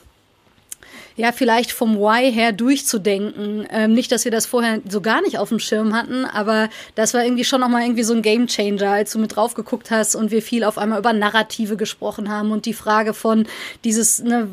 [1.18, 3.66] ja, vielleicht vom Why her durchzudenken.
[3.70, 7.12] Ähm, nicht, dass wir das vorher so gar nicht auf dem Schirm hatten, aber das
[7.12, 10.14] war irgendwie schon nochmal irgendwie so ein Game Changer, als du mit drauf geguckt hast
[10.14, 13.46] und wir viel auf einmal über Narrative gesprochen haben und die Frage von
[13.82, 14.46] dieses, ne,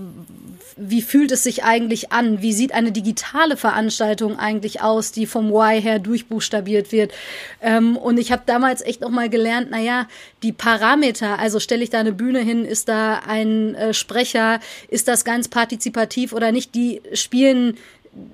[0.78, 2.42] wie fühlt es sich eigentlich an?
[2.42, 7.14] Wie sieht eine digitale Veranstaltung eigentlich aus, die vom Why her durchbuchstabiert wird?
[7.62, 10.08] Ähm, und ich habe damals echt noch mal gelernt, naja,
[10.44, 14.60] die Parameter, also stelle ich da eine Bühne hin, ist da ein äh, Sprecher,
[14.90, 17.78] ist das ganz partizipativ oder nicht, die spielen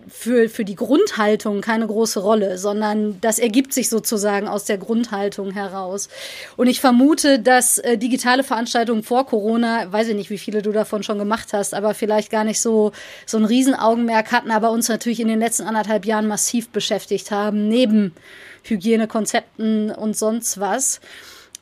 [0.08, 5.52] für, für die Grundhaltung keine große Rolle, sondern das ergibt sich sozusagen aus der Grundhaltung
[5.52, 6.10] heraus.
[6.58, 10.72] Und ich vermute, dass äh, digitale Veranstaltungen vor Corona, weiß ich nicht, wie viele du
[10.72, 12.92] davon schon gemacht hast, aber vielleicht gar nicht so,
[13.26, 17.68] so ein Riesenaugenmerk hatten, aber uns natürlich in den letzten anderthalb Jahren massiv beschäftigt haben,
[17.68, 18.14] neben
[18.64, 21.02] Hygienekonzepten und sonst was.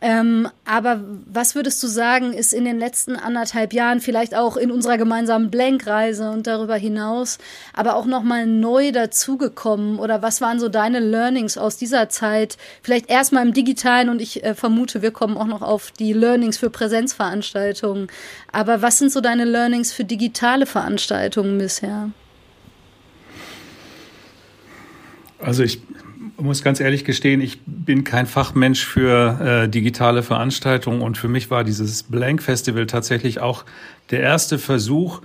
[0.01, 4.71] Ähm, aber was würdest du sagen, ist in den letzten anderthalb Jahren, vielleicht auch in
[4.71, 7.37] unserer gemeinsamen Blankreise und darüber hinaus,
[7.73, 9.99] aber auch nochmal neu dazugekommen?
[9.99, 12.57] Oder was waren so deine Learnings aus dieser Zeit?
[12.81, 16.57] Vielleicht erstmal im Digitalen und ich äh, vermute, wir kommen auch noch auf die Learnings
[16.57, 18.07] für Präsenzveranstaltungen.
[18.53, 22.09] Aber was sind so deine Learnings für digitale Veranstaltungen bisher?
[25.39, 25.81] Also ich
[26.41, 31.51] muss ganz ehrlich gestehen, ich bin kein Fachmensch für äh, digitale Veranstaltungen und für mich
[31.51, 33.65] war dieses Blank Festival tatsächlich auch
[34.11, 35.21] der erste Versuch,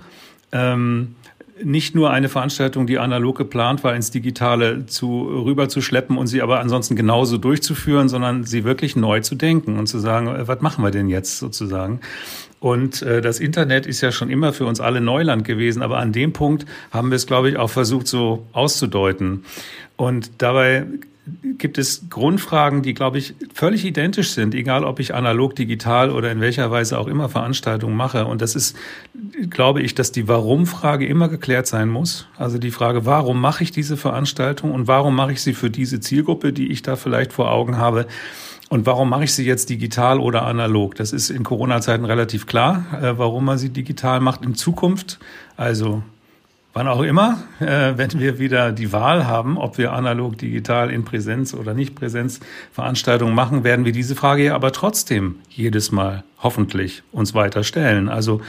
[0.51, 1.15] ähm,
[1.63, 6.27] nicht nur eine Veranstaltung, die analog geplant war, ins Digitale zu, rüber zu schleppen und
[6.27, 10.47] sie aber ansonsten genauso durchzuführen, sondern sie wirklich neu zu denken und zu sagen, äh,
[10.47, 12.01] was machen wir denn jetzt sozusagen?
[12.59, 16.11] Und äh, das Internet ist ja schon immer für uns alle Neuland gewesen, aber an
[16.11, 19.43] dem Punkt haben wir es, glaube ich, auch versucht so auszudeuten.
[19.97, 20.85] Und dabei
[21.57, 26.31] gibt es Grundfragen, die, glaube ich, völlig identisch sind, egal ob ich analog, digital oder
[26.31, 28.25] in welcher Weise auch immer Veranstaltungen mache.
[28.25, 28.77] Und das ist,
[29.49, 32.27] glaube ich, dass die Warum-Frage immer geklärt sein muss.
[32.37, 35.99] Also die Frage, warum mache ich diese Veranstaltung und warum mache ich sie für diese
[35.99, 38.05] Zielgruppe, die ich da vielleicht vor Augen habe.
[38.69, 40.95] Und warum mache ich sie jetzt digital oder analog?
[40.95, 44.43] Das ist in Corona-Zeiten relativ klar, äh, warum man sie digital macht.
[44.43, 45.19] In Zukunft,
[45.55, 46.03] also
[46.75, 51.05] Wann auch immer, äh, wenn wir wieder die Wahl haben, ob wir analog, digital, in
[51.05, 52.41] Präsenz oder nicht Präsenz
[52.73, 58.09] Veranstaltungen machen, werden wir diese Frage ja aber trotzdem jedes Mal hoffentlich uns weiter stellen.
[58.09, 58.41] Also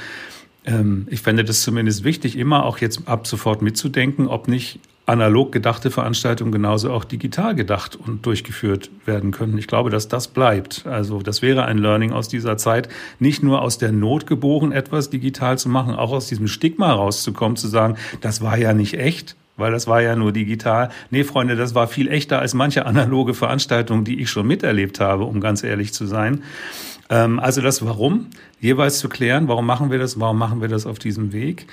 [0.64, 5.52] ähm, ich fände das zumindest wichtig, immer auch jetzt ab sofort mitzudenken, ob nicht analog
[5.52, 9.56] gedachte Veranstaltungen genauso auch digital gedacht und durchgeführt werden können.
[9.56, 10.84] Ich glaube, dass das bleibt.
[10.84, 12.88] Also das wäre ein Learning aus dieser Zeit,
[13.20, 17.56] nicht nur aus der Not geboren, etwas digital zu machen, auch aus diesem Stigma rauszukommen,
[17.56, 20.90] zu sagen, das war ja nicht echt, weil das war ja nur digital.
[21.10, 25.22] Nee, Freunde, das war viel echter als manche analoge Veranstaltung, die ich schon miterlebt habe,
[25.22, 26.42] um ganz ehrlich zu sein.
[27.10, 28.26] Ähm, also das Warum
[28.60, 31.66] jeweils zu klären, warum machen wir das, warum machen wir das auf diesem Weg.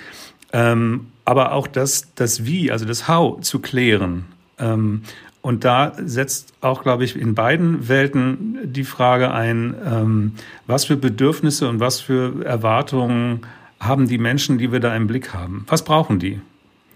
[0.51, 4.25] Ähm, aber auch das, das Wie, also das How zu klären.
[4.59, 5.03] Ähm,
[5.41, 10.35] und da setzt auch, glaube ich, in beiden Welten die Frage ein, ähm,
[10.67, 13.41] was für Bedürfnisse und was für Erwartungen
[13.79, 15.65] haben die Menschen, die wir da im Blick haben?
[15.67, 16.39] Was brauchen die?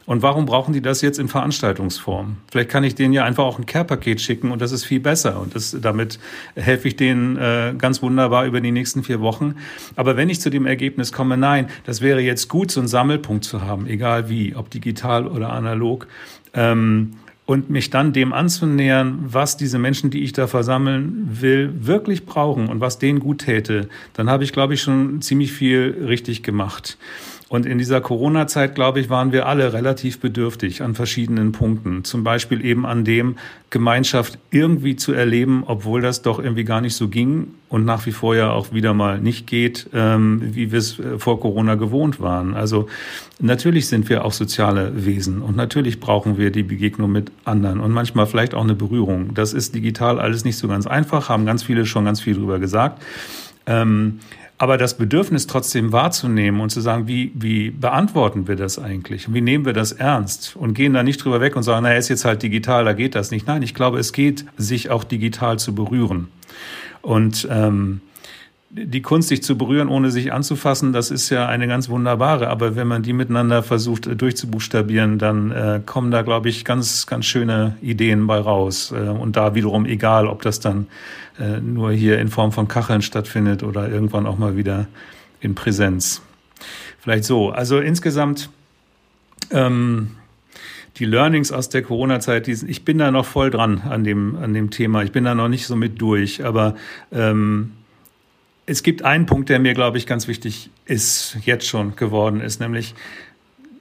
[0.07, 2.37] Und warum brauchen die das jetzt in Veranstaltungsform?
[2.49, 5.37] Vielleicht kann ich denen ja einfach auch ein Care-Paket schicken und das ist viel besser.
[5.41, 6.17] Und das, damit
[6.55, 9.55] helfe ich denen äh, ganz wunderbar über die nächsten vier Wochen.
[9.97, 13.43] Aber wenn ich zu dem Ergebnis komme, nein, das wäre jetzt gut, so einen Sammelpunkt
[13.43, 16.07] zu haben, egal wie, ob digital oder analog.
[16.53, 17.15] Ähm,
[17.45, 22.69] und mich dann dem anzunähern, was diese Menschen, die ich da versammeln will, wirklich brauchen
[22.69, 26.97] und was denen gut täte, dann habe ich, glaube ich, schon ziemlich viel richtig gemacht.
[27.49, 32.03] Und in dieser Corona-Zeit, glaube ich, waren wir alle relativ bedürftig an verschiedenen Punkten.
[32.03, 33.37] Zum Beispiel eben an dem,
[33.69, 38.13] Gemeinschaft irgendwie zu erleben, obwohl das doch irgendwie gar nicht so ging und nach wie
[38.13, 42.21] vor ja auch wieder mal nicht geht, ähm, wie wir es äh, vor Corona gewohnt
[42.21, 42.53] waren.
[42.53, 42.87] Also
[43.39, 47.91] natürlich sind wir auch soziale Wesen und natürlich brauchen wir die Begegnung mit anderen und
[47.91, 49.33] manchmal vielleicht auch eine Berührung.
[49.33, 52.59] Das ist digital alles nicht so ganz einfach, haben ganz viele schon ganz viel drüber
[52.59, 53.03] gesagt.
[53.65, 54.19] Ähm,
[54.57, 59.31] aber das Bedürfnis trotzdem wahrzunehmen und zu sagen, wie, wie beantworten wir das eigentlich?
[59.31, 60.55] Wie nehmen wir das ernst?
[60.55, 63.13] Und gehen da nicht drüber weg und sagen, naja, ist jetzt halt digital, da geht
[63.13, 63.45] das nicht.
[63.45, 66.29] Nein, ich glaube, es geht, sich auch digital zu berühren.
[67.03, 68.01] Und ähm,
[68.69, 72.49] die Kunst, sich zu berühren, ohne sich anzufassen, das ist ja eine ganz wunderbare.
[72.49, 77.07] Aber wenn man die miteinander versucht äh, durchzubuchstabieren, dann äh, kommen da, glaube ich, ganz,
[77.07, 78.91] ganz schöne Ideen bei raus.
[78.91, 80.87] Äh, und da wiederum egal, ob das dann
[81.39, 84.87] äh, nur hier in Form von Kacheln stattfindet oder irgendwann auch mal wieder
[85.39, 86.21] in Präsenz.
[86.99, 87.51] Vielleicht so.
[87.51, 88.49] Also insgesamt
[89.51, 90.11] ähm,
[90.97, 94.71] die Learnings aus der Corona-Zeit, ich bin da noch voll dran an dem, an dem
[94.71, 95.03] Thema.
[95.03, 96.75] Ich bin da noch nicht so mit durch, aber
[97.11, 97.73] ähm,
[98.69, 102.59] es gibt einen Punkt, der mir, glaube ich, ganz wichtig ist, jetzt schon geworden ist,
[102.59, 102.93] nämlich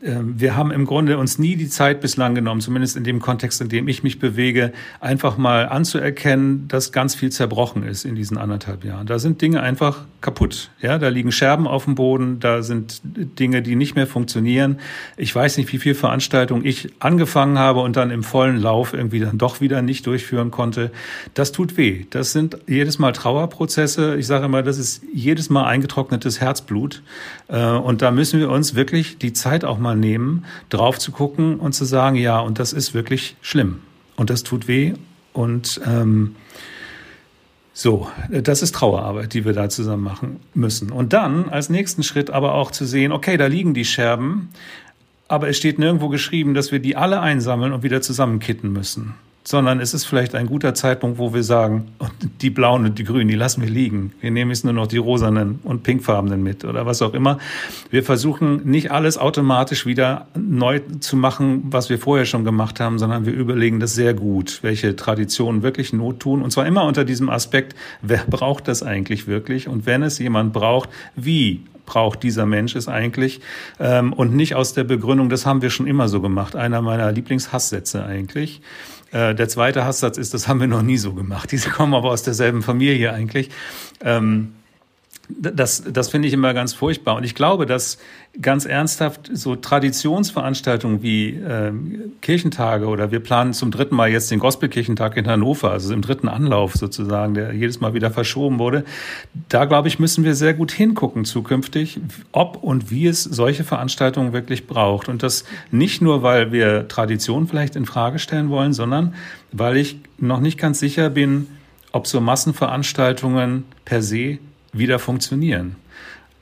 [0.01, 3.69] wir haben im Grunde uns nie die Zeit bislang genommen, zumindest in dem Kontext, in
[3.69, 8.85] dem ich mich bewege, einfach mal anzuerkennen, dass ganz viel zerbrochen ist in diesen anderthalb
[8.85, 9.07] Jahren.
[9.07, 10.71] Da sind Dinge einfach kaputt.
[10.81, 14.79] Ja, da liegen Scherben auf dem Boden, da sind Dinge, die nicht mehr funktionieren.
[15.17, 19.21] Ich weiß nicht, wie viel Veranstaltungen ich angefangen habe und dann im vollen Lauf irgendwie
[19.21, 20.91] dann doch wieder nicht durchführen konnte.
[21.35, 22.07] Das tut weh.
[22.11, 24.17] Das sind jedes Mal Trauerprozesse.
[24.17, 27.03] Ich sage immer, das ist jedes Mal eingetrocknetes Herzblut.
[27.49, 31.59] Äh, und da müssen wir uns wirklich die Zeit auch mal nehmen, drauf zu gucken
[31.59, 33.81] und zu sagen, ja, und das ist wirklich schlimm.
[34.17, 34.95] Und das tut weh.
[35.33, 36.37] Und ähm,
[37.73, 40.91] so, das ist Trauerarbeit, die wir da zusammen machen müssen.
[40.91, 44.49] Und dann als nächsten Schritt aber auch zu sehen, okay, da liegen die Scherben,
[45.29, 49.15] aber es steht nirgendwo geschrieben, dass wir die alle einsammeln und wieder zusammenkitten müssen
[49.47, 51.87] sondern es ist vielleicht ein guter Zeitpunkt, wo wir sagen,
[52.41, 54.13] die blauen und die grünen, die lassen wir liegen.
[54.21, 57.39] Wir nehmen jetzt nur noch die rosanen und pinkfarbenen mit oder was auch immer.
[57.91, 62.99] Wir versuchen nicht alles automatisch wieder neu zu machen, was wir vorher schon gemacht haben,
[62.99, 66.43] sondern wir überlegen das sehr gut, welche Traditionen wirklich Not tun.
[66.43, 69.69] Und zwar immer unter diesem Aspekt, wer braucht das eigentlich wirklich?
[69.69, 73.41] Und wenn es jemand braucht, wie braucht dieser Mensch es eigentlich
[73.79, 76.57] ähm, und nicht aus der Begründung, das haben wir schon immer so gemacht.
[76.57, 78.61] Einer meiner Lieblingshasssätze eigentlich.
[79.17, 81.51] Äh, der zweite Hasssatz ist, das haben wir noch nie so gemacht.
[81.51, 83.49] Diese kommen aber aus derselben Familie eigentlich.
[84.03, 84.53] Ähm,
[85.29, 87.17] das, das finde ich immer ganz furchtbar.
[87.17, 87.99] Und ich glaube, dass
[88.41, 91.73] ganz ernsthaft so Traditionsveranstaltungen wie äh,
[92.21, 96.29] Kirchentage oder wir planen zum dritten Mal jetzt den Gospelkirchentag in Hannover, also im dritten
[96.29, 98.85] Anlauf sozusagen, der jedes Mal wieder verschoben wurde.
[99.49, 102.01] Da, glaube ich, müssen wir sehr gut hingucken zukünftig,
[102.33, 105.09] ob und wie es solche Veranstaltungen wirklich braucht.
[105.09, 109.15] Und das nicht nur, weil wir Tradition vielleicht in Frage stellen wollen, sondern
[109.53, 111.47] weil ich noch nicht ganz sicher bin,
[111.93, 114.39] ob so Massenveranstaltungen per se
[114.79, 115.77] wieder funktionieren.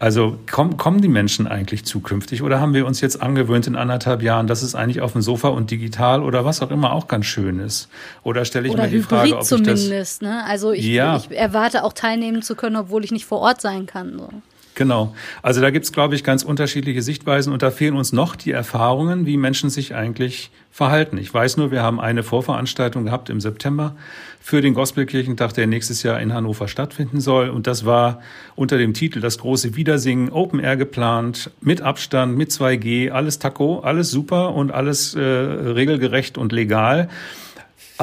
[0.01, 4.23] Also kommen, kommen die Menschen eigentlich zukünftig oder haben wir uns jetzt angewöhnt in anderthalb
[4.23, 7.27] Jahren, dass es eigentlich auf dem Sofa und digital oder was auch immer auch ganz
[7.27, 7.89] schön ist?
[8.23, 10.21] Oder stelle ich oder mir die Frage, ob zumindest, ich das...
[10.21, 10.45] Ne?
[10.45, 11.17] Also ich, ja.
[11.17, 14.19] ich erwarte auch teilnehmen zu können, obwohl ich nicht vor Ort sein kann.
[14.19, 14.29] So.
[14.75, 15.15] Genau.
[15.43, 19.25] Also da gibt's, glaube ich, ganz unterschiedliche Sichtweisen und da fehlen uns noch die Erfahrungen,
[19.25, 21.17] wie Menschen sich eigentlich verhalten.
[21.19, 23.95] Ich weiß nur, wir haben eine Vorveranstaltung gehabt im September
[24.41, 27.49] für den Gospelkirchentag, der nächstes Jahr in Hannover stattfinden soll.
[27.51, 28.21] Und das war
[28.57, 33.79] unter dem Titel Das große Wiedersingen, Open Air geplant, mit Abstand, mit 2G, alles Taco,
[33.81, 37.09] alles super und alles äh, regelgerecht und legal.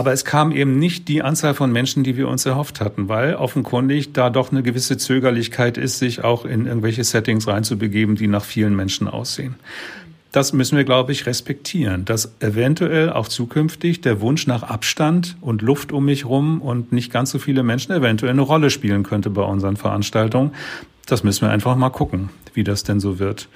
[0.02, 3.36] Aber es kam eben nicht die Anzahl von Menschen, die wir uns erhofft hatten, weil
[3.36, 8.44] offenkundig da doch eine gewisse Zögerlichkeit ist, sich auch in irgendwelche Settings reinzubegeben, die nach
[8.44, 9.58] vielen Menschen aussehen.
[10.32, 15.62] Das müssen wir, glaube ich, respektieren, dass eventuell auch zukünftig der Wunsch nach Abstand und
[15.62, 19.30] Luft um mich rum und nicht ganz so viele Menschen eventuell eine Rolle spielen könnte
[19.30, 20.50] bei unseren Veranstaltungen.
[21.06, 23.50] Das müssen wir einfach mal gucken, wie das denn so wird.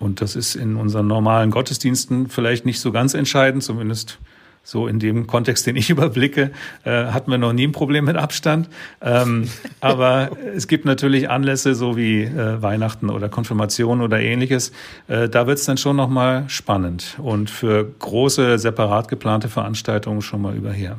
[0.00, 4.18] Und das ist in unseren normalen Gottesdiensten vielleicht nicht so ganz entscheidend, zumindest
[4.64, 6.50] so in dem Kontext, den ich überblicke,
[6.82, 8.68] äh, hatten wir noch nie ein Problem mit Abstand.
[9.00, 9.48] Ähm,
[9.80, 14.72] aber es gibt natürlich Anlässe, so wie äh, Weihnachten oder Konfirmation oder ähnliches.
[15.06, 20.42] Äh, da wird es dann schon nochmal spannend und für große, separat geplante Veranstaltungen schon
[20.42, 20.96] mal überher.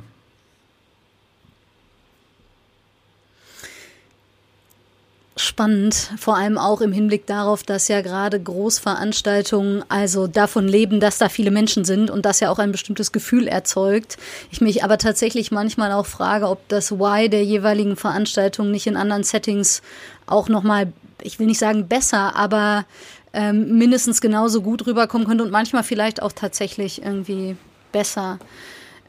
[5.45, 11.17] Spannend, vor allem auch im Hinblick darauf, dass ja gerade Großveranstaltungen also davon leben, dass
[11.17, 14.17] da viele Menschen sind und das ja auch ein bestimmtes Gefühl erzeugt.
[14.51, 18.97] Ich mich aber tatsächlich manchmal auch frage, ob das Why der jeweiligen Veranstaltung nicht in
[18.97, 19.81] anderen Settings
[20.25, 22.85] auch nochmal, ich will nicht sagen besser, aber
[23.33, 27.57] ähm, mindestens genauso gut rüberkommen könnte und manchmal vielleicht auch tatsächlich irgendwie
[27.91, 28.39] besser.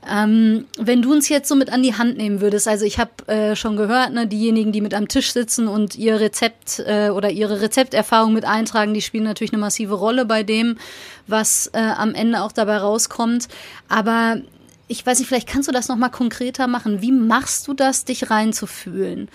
[0.08, 3.26] Ähm, wenn du uns jetzt so mit an die Hand nehmen würdest, also ich habe
[3.26, 7.30] äh, schon gehört, ne, diejenigen, die mit am Tisch sitzen und ihr Rezept äh, oder
[7.30, 10.78] ihre Rezepterfahrung mit eintragen, die spielen natürlich eine massive Rolle bei dem,
[11.26, 13.48] was äh, am Ende auch dabei rauskommt.
[13.88, 14.36] Aber
[14.88, 17.02] ich weiß nicht, vielleicht kannst du das noch mal konkreter machen.
[17.02, 19.28] Wie machst du das, dich reinzufühlen?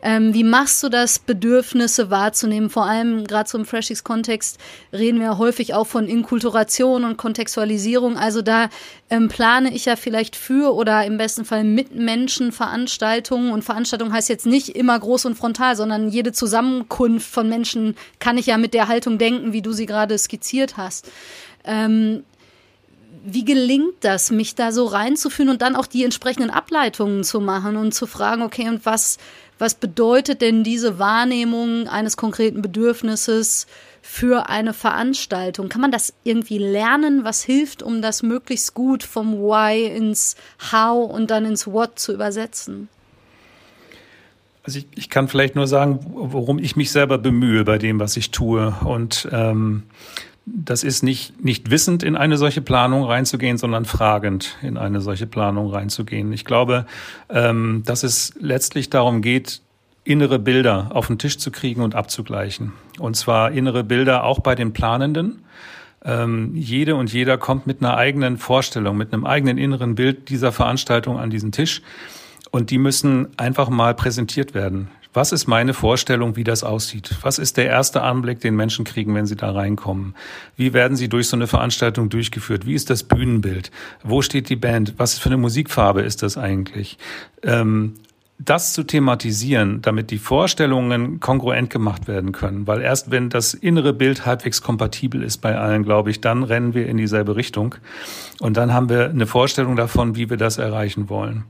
[0.00, 2.70] Ähm, wie machst du das, Bedürfnisse wahrzunehmen?
[2.70, 4.58] Vor allem gerade so im Freshies-Kontext
[4.92, 8.16] reden wir häufig auch von Inkulturation und Kontextualisierung.
[8.16, 8.68] Also da
[9.10, 13.52] ähm, plane ich ja vielleicht für oder im besten Fall mit Menschen Veranstaltungen.
[13.52, 18.38] Und Veranstaltung heißt jetzt nicht immer groß und frontal, sondern jede Zusammenkunft von Menschen kann
[18.38, 21.10] ich ja mit der Haltung denken, wie du sie gerade skizziert hast.
[21.64, 22.22] Ähm,
[23.24, 27.76] wie gelingt das, mich da so reinzufühlen und dann auch die entsprechenden Ableitungen zu machen
[27.76, 29.18] und zu fragen, okay, und was,
[29.58, 33.66] was bedeutet denn diese Wahrnehmung eines konkreten Bedürfnisses
[34.02, 35.68] für eine Veranstaltung?
[35.68, 37.24] Kann man das irgendwie lernen?
[37.24, 40.36] Was hilft, um das möglichst gut vom Why ins
[40.72, 42.88] How und dann ins What zu übersetzen?
[44.62, 48.16] Also ich, ich kann vielleicht nur sagen, worum ich mich selber bemühe bei dem, was
[48.16, 48.74] ich tue.
[48.84, 49.84] Und ähm,
[50.54, 55.26] das ist nicht, nicht wissend in eine solche Planung reinzugehen, sondern fragend in eine solche
[55.26, 56.32] Planung reinzugehen.
[56.32, 56.86] Ich glaube,
[57.28, 59.60] ähm, dass es letztlich darum geht,
[60.04, 62.72] innere Bilder auf den Tisch zu kriegen und abzugleichen.
[62.98, 65.44] Und zwar innere Bilder auch bei den Planenden.
[66.04, 70.52] Ähm, jede und jeder kommt mit einer eigenen Vorstellung, mit einem eigenen inneren Bild dieser
[70.52, 71.82] Veranstaltung an diesen Tisch.
[72.50, 74.88] Und die müssen einfach mal präsentiert werden.
[75.14, 77.16] Was ist meine Vorstellung, wie das aussieht?
[77.22, 80.14] Was ist der erste Anblick, den Menschen kriegen, wenn sie da reinkommen?
[80.56, 82.66] Wie werden sie durch so eine Veranstaltung durchgeführt?
[82.66, 83.70] Wie ist das Bühnenbild?
[84.02, 84.94] Wo steht die Band?
[84.98, 86.98] Was für eine Musikfarbe ist das eigentlich?
[87.42, 87.94] Ähm,
[88.38, 92.66] das zu thematisieren, damit die Vorstellungen kongruent gemacht werden können.
[92.68, 96.72] Weil erst wenn das innere Bild halbwegs kompatibel ist bei allen, glaube ich, dann rennen
[96.72, 97.74] wir in dieselbe Richtung.
[98.38, 101.44] Und dann haben wir eine Vorstellung davon, wie wir das erreichen wollen.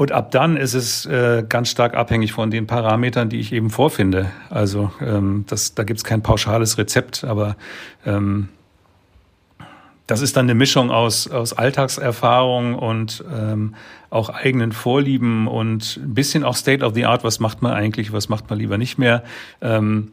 [0.00, 3.68] Und ab dann ist es äh, ganz stark abhängig von den Parametern, die ich eben
[3.68, 4.30] vorfinde.
[4.48, 7.54] Also ähm, das, da gibt es kein pauschales Rezept, aber
[8.06, 8.48] ähm,
[10.06, 13.74] das ist dann eine Mischung aus, aus Alltagserfahrung und ähm,
[14.08, 18.10] auch eigenen Vorlieben und ein bisschen auch State of the Art, was macht man eigentlich,
[18.10, 19.22] was macht man lieber nicht mehr.
[19.60, 20.12] Ähm,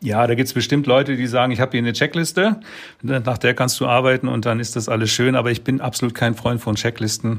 [0.00, 2.58] ja, da gibt's bestimmt Leute, die sagen, ich habe hier eine Checkliste,
[3.02, 6.16] nach der kannst du arbeiten und dann ist das alles schön, aber ich bin absolut
[6.16, 7.38] kein Freund von Checklisten.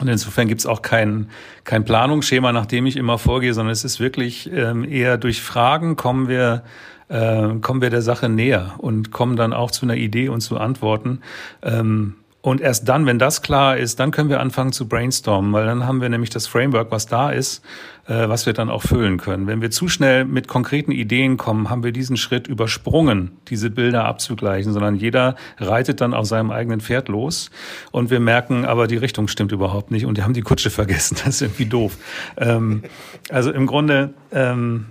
[0.00, 1.28] Und insofern gibt es auch kein,
[1.64, 5.96] kein Planungsschema, nach dem ich immer vorgehe, sondern es ist wirklich ähm, eher durch Fragen
[5.96, 6.64] kommen wir,
[7.08, 10.58] äh, kommen wir der Sache näher und kommen dann auch zu einer Idee und zu
[10.58, 11.20] Antworten.
[11.62, 15.64] Ähm, und erst dann, wenn das klar ist, dann können wir anfangen zu brainstormen, weil
[15.64, 17.64] dann haben wir nämlich das Framework, was da ist,
[18.08, 19.46] äh, was wir dann auch füllen können.
[19.46, 24.06] Wenn wir zu schnell mit konkreten Ideen kommen, haben wir diesen Schritt übersprungen, diese Bilder
[24.06, 27.52] abzugleichen, sondern jeder reitet dann auf seinem eigenen Pferd los
[27.92, 31.16] und wir merken, aber die Richtung stimmt überhaupt nicht und die haben die Kutsche vergessen.
[31.24, 31.96] Das ist irgendwie doof.
[32.36, 32.82] Ähm,
[33.30, 34.86] also im Grunde ähm,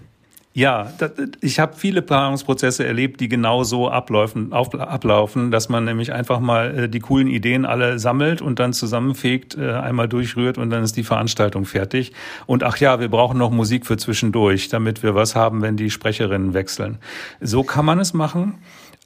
[0.54, 5.86] ja, das, ich habe viele Planungsprozesse erlebt, die genau so ablaufen, auf, ablaufen, dass man
[5.86, 10.58] nämlich einfach mal äh, die coolen Ideen alle sammelt und dann zusammenfegt, äh, einmal durchrührt
[10.58, 12.12] und dann ist die Veranstaltung fertig.
[12.48, 15.90] Und ach ja, wir brauchen noch Musik für zwischendurch, damit wir was haben, wenn die
[15.90, 16.98] Sprecherinnen wechseln.
[17.40, 18.56] So kann man es machen.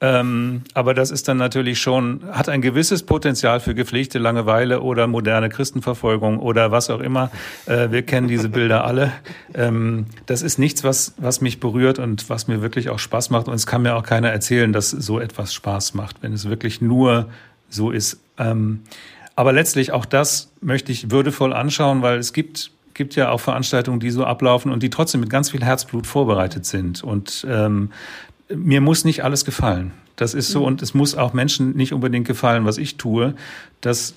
[0.02, 5.06] Ähm, aber das ist dann natürlich schon, hat ein gewisses Potenzial für gepflegte Langeweile oder
[5.06, 7.30] moderne Christenverfolgung oder was auch immer.
[7.64, 9.12] Äh, wir kennen diese Bilder alle.
[9.54, 13.48] Ähm, das ist nichts, was, was mich berührt und was mir wirklich auch Spaß macht.
[13.48, 16.82] Und es kann mir auch keiner erzählen, dass so etwas Spaß macht, wenn es wirklich
[16.82, 17.30] nur
[17.70, 18.20] so ist.
[18.36, 18.82] Ähm,
[19.34, 24.00] aber letztlich auch das möchte ich würdevoll anschauen, weil es gibt gibt ja auch Veranstaltungen,
[24.00, 27.04] die so ablaufen und die trotzdem mit ganz viel Herzblut vorbereitet sind.
[27.04, 27.90] Und ähm,
[28.54, 29.92] mir muss nicht alles gefallen.
[30.16, 30.66] Das ist so mhm.
[30.66, 33.34] und es muss auch Menschen nicht unbedingt gefallen, was ich tue.
[33.82, 34.14] Das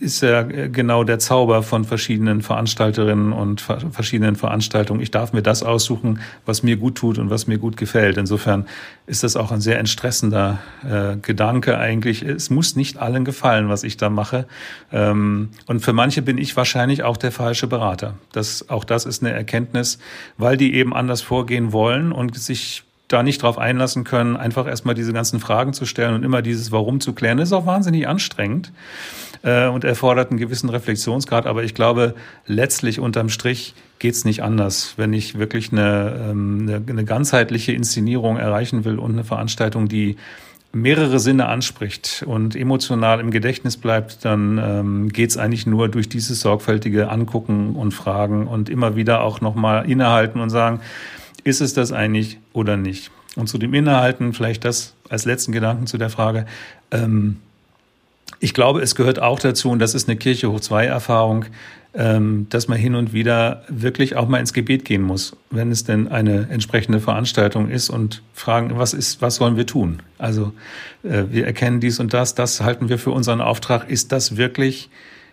[0.00, 5.00] ist ja genau der Zauber von verschiedenen Veranstalterinnen und verschiedenen Veranstaltungen.
[5.00, 8.16] Ich darf mir das aussuchen, was mir gut tut und was mir gut gefällt.
[8.16, 8.66] Insofern
[9.06, 10.58] ist das auch ein sehr entstressender
[10.88, 12.22] äh, Gedanke eigentlich.
[12.22, 14.46] Es muss nicht allen gefallen, was ich da mache.
[14.90, 18.14] Ähm, und für manche bin ich wahrscheinlich auch der falsche Berater.
[18.32, 19.98] Das, auch das ist eine Erkenntnis,
[20.38, 24.94] weil die eben anders vorgehen wollen und sich da nicht drauf einlassen können, einfach erstmal
[24.94, 27.38] diese ganzen Fragen zu stellen und immer dieses Warum zu klären.
[27.38, 28.72] Das ist auch wahnsinnig anstrengend
[29.42, 31.46] äh, und erfordert einen gewissen Reflexionsgrad.
[31.46, 32.14] Aber ich glaube,
[32.46, 34.94] letztlich unterm Strich geht's nicht anders.
[34.96, 40.16] Wenn ich wirklich eine, ähm, eine, eine ganzheitliche Inszenierung erreichen will und eine Veranstaltung, die
[40.72, 46.40] mehrere Sinne anspricht und emotional im Gedächtnis bleibt, dann ähm, geht eigentlich nur durch dieses
[46.40, 50.80] sorgfältige Angucken und Fragen und immer wieder auch nochmal innehalten und sagen,
[51.44, 53.10] ist es das eigentlich oder nicht?
[53.36, 56.46] Und zu dem Inhalten vielleicht das als letzten Gedanken zu der Frage.
[56.90, 57.38] Ähm,
[58.40, 61.46] ich glaube, es gehört auch dazu, und das ist eine Kirche hoch zwei Erfahrung,
[61.94, 65.84] ähm, dass man hin und wieder wirklich auch mal ins Gebet gehen muss, wenn es
[65.84, 70.00] denn eine entsprechende Veranstaltung ist und fragen, was ist, was sollen wir tun?
[70.18, 70.52] Also
[71.02, 73.90] äh, wir erkennen dies und das, das halten wir für unseren Auftrag.
[73.90, 74.88] Ist das wirklich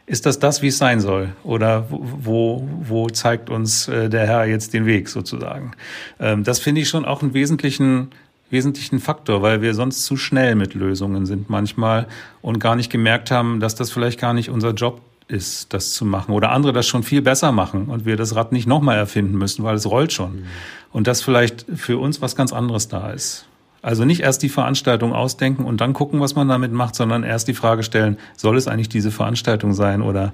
[0.09, 1.29] ist das das, wie es sein soll?
[1.43, 5.73] Oder wo, wo zeigt uns äh, der Herr jetzt den Weg sozusagen?
[6.19, 8.09] Ähm, das finde ich schon auch einen wesentlichen,
[8.49, 12.07] wesentlichen Faktor, weil wir sonst zu schnell mit Lösungen sind manchmal
[12.41, 16.05] und gar nicht gemerkt haben, dass das vielleicht gar nicht unser Job ist, das zu
[16.05, 16.31] machen.
[16.33, 19.63] Oder andere das schon viel besser machen und wir das Rad nicht nochmal erfinden müssen,
[19.63, 20.37] weil es rollt schon.
[20.37, 20.45] Mhm.
[20.91, 23.45] Und das vielleicht für uns was ganz anderes da ist.
[23.81, 27.47] Also nicht erst die Veranstaltung ausdenken und dann gucken, was man damit macht, sondern erst
[27.47, 30.33] die Frage stellen, soll es eigentlich diese Veranstaltung sein oder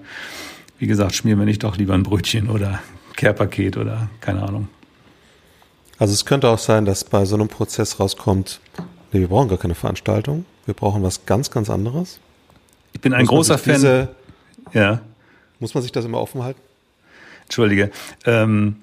[0.79, 2.79] wie gesagt, schmieren wir nicht doch lieber ein Brötchen oder
[3.15, 4.67] Care-Paket oder keine Ahnung.
[5.97, 8.59] Also es könnte auch sein, dass bei so einem Prozess rauskommt,
[9.11, 12.19] nee, wir brauchen gar keine Veranstaltung, wir brauchen was ganz, ganz anderes.
[12.93, 13.75] Ich bin ein muss großer Fan.
[13.75, 14.09] Diese,
[14.73, 15.01] ja.
[15.59, 16.59] Muss man sich das immer offen halten?
[17.43, 17.91] Entschuldige.
[18.25, 18.77] Ähm,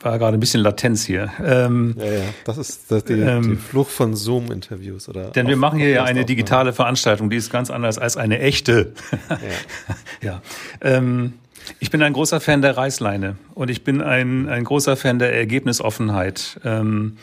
[0.00, 1.30] war gerade ein bisschen Latenz hier.
[1.44, 5.30] Ähm, ja, ja, das ist das die, ähm, die Flucht von Zoom-Interviews oder.
[5.30, 8.94] Denn wir machen hier ja eine digitale Veranstaltung, die ist ganz anders als eine echte.
[9.28, 9.36] Ja.
[10.22, 10.42] ja.
[10.80, 11.34] Ähm,
[11.78, 15.34] ich bin ein großer Fan der Reißleine und ich bin ein, ein großer Fan der
[15.34, 16.58] Ergebnisoffenheit.
[16.64, 17.18] Ähm,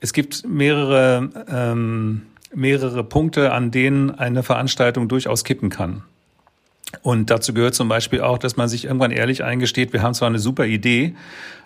[0.00, 2.22] es gibt mehrere, ähm,
[2.54, 6.02] mehrere Punkte, an denen eine Veranstaltung durchaus kippen kann.
[7.02, 10.28] Und dazu gehört zum Beispiel auch, dass man sich irgendwann ehrlich eingesteht, wir haben zwar
[10.28, 11.14] eine super Idee,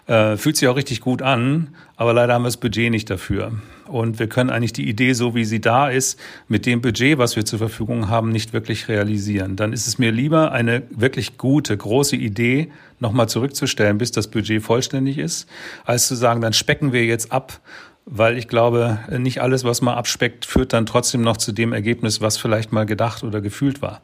[0.07, 3.53] äh, fühlt sich auch richtig gut an, aber leider haben wir das Budget nicht dafür.
[3.87, 6.19] Und wir können eigentlich die Idee, so wie sie da ist,
[6.49, 9.57] mit dem Budget, was wir zur Verfügung haben, nicht wirklich realisieren.
[9.57, 14.63] Dann ist es mir lieber, eine wirklich gute, große Idee nochmal zurückzustellen, bis das Budget
[14.63, 15.49] vollständig ist,
[15.85, 17.61] als zu sagen, dann specken wir jetzt ab
[18.13, 22.21] weil ich glaube, nicht alles, was man abspeckt, führt dann trotzdem noch zu dem Ergebnis,
[22.21, 24.01] was vielleicht mal gedacht oder gefühlt war.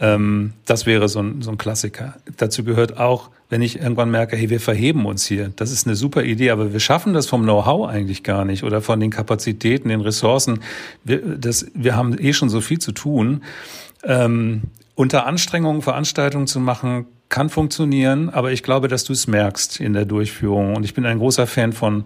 [0.00, 2.14] Ähm, das wäre so ein, so ein Klassiker.
[2.36, 5.52] Dazu gehört auch, wenn ich irgendwann merke, hey, wir verheben uns hier.
[5.54, 8.80] Das ist eine super Idee, aber wir schaffen das vom Know-how eigentlich gar nicht oder
[8.80, 10.60] von den Kapazitäten, den Ressourcen.
[11.04, 13.42] Wir, das, wir haben eh schon so viel zu tun.
[14.02, 14.62] Ähm,
[14.96, 19.92] unter Anstrengungen Veranstaltungen zu machen, kann funktionieren, aber ich glaube, dass du es merkst in
[19.92, 20.76] der Durchführung.
[20.76, 22.04] Und ich bin ein großer Fan von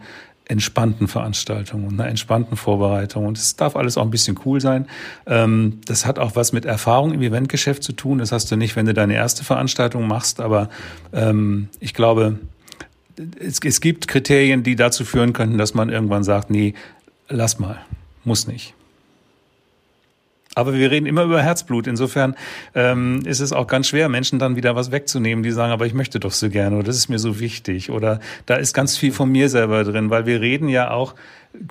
[0.48, 3.26] entspannten Veranstaltung und einer entspannten Vorbereitung.
[3.26, 4.86] Und es darf alles auch ein bisschen cool sein.
[5.26, 8.18] Ähm, das hat auch was mit Erfahrung im Eventgeschäft zu tun.
[8.18, 10.40] Das hast du nicht, wenn du deine erste Veranstaltung machst.
[10.40, 10.70] Aber
[11.12, 12.38] ähm, ich glaube,
[13.38, 16.74] es, es gibt Kriterien, die dazu führen könnten, dass man irgendwann sagt, nee,
[17.28, 17.78] lass mal,
[18.24, 18.74] muss nicht.
[20.58, 21.86] Aber wir reden immer über Herzblut.
[21.86, 22.34] Insofern
[22.74, 25.94] ähm, ist es auch ganz schwer, Menschen dann wieder was wegzunehmen, die sagen, aber ich
[25.94, 29.12] möchte doch so gerne oder das ist mir so wichtig oder da ist ganz viel
[29.12, 31.14] von mir selber drin, weil wir reden ja auch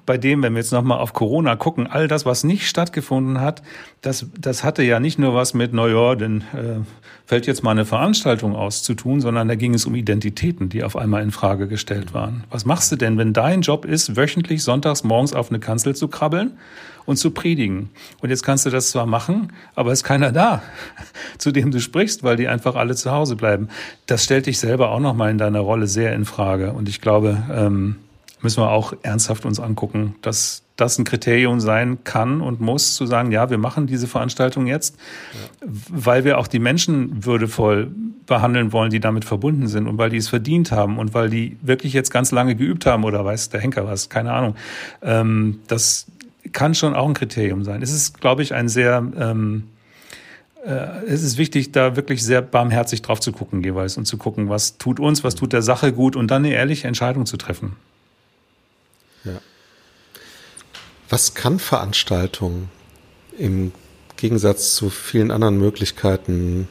[0.05, 3.61] bei dem, wenn wir jetzt nochmal auf Corona gucken, all das, was nicht stattgefunden hat,
[3.99, 6.79] das, das hatte ja nicht nur was mit, naja, dann äh,
[7.25, 10.85] fällt jetzt mal eine Veranstaltung aus zu tun, sondern da ging es um Identitäten, die
[10.85, 12.45] auf einmal in Frage gestellt waren.
[12.49, 16.07] Was machst du denn, wenn dein Job ist, wöchentlich sonntags morgens auf eine Kanzel zu
[16.07, 16.53] krabbeln
[17.07, 17.89] und zu predigen.
[18.21, 20.61] Und jetzt kannst du das zwar machen, aber ist keiner da,
[21.39, 23.69] zu dem du sprichst, weil die einfach alle zu Hause bleiben.
[24.05, 26.73] Das stellt dich selber auch nochmal in deiner Rolle sehr in Frage.
[26.73, 27.95] Und ich glaube, ähm,
[28.41, 33.07] müssen wir auch ernsthaft uns angucken, dass das ein Kriterium sein kann und muss, zu
[33.07, 34.95] sagen, ja, wir machen diese Veranstaltung jetzt,
[35.33, 35.67] ja.
[35.89, 37.89] weil wir auch die Menschen würdevoll
[38.27, 41.57] behandeln wollen, die damit verbunden sind und weil die es verdient haben und weil die
[41.61, 44.55] wirklich jetzt ganz lange geübt haben oder weiß der Henker was, keine Ahnung.
[45.01, 46.05] Ähm, das,
[46.57, 47.83] kann schon auch ein Kriterium sein.
[47.83, 49.65] Es ist, glaube ich, ein sehr, ähm,
[50.65, 54.49] äh, es ist wichtig, da wirklich sehr barmherzig drauf zu gucken jeweils und zu gucken,
[54.49, 57.75] was tut uns, was tut der Sache gut und dann eine ehrliche Entscheidung zu treffen.
[59.23, 59.39] Ja.
[61.09, 62.69] Was kann Veranstaltung
[63.37, 63.71] im
[64.15, 66.67] Gegensatz zu vielen anderen Möglichkeiten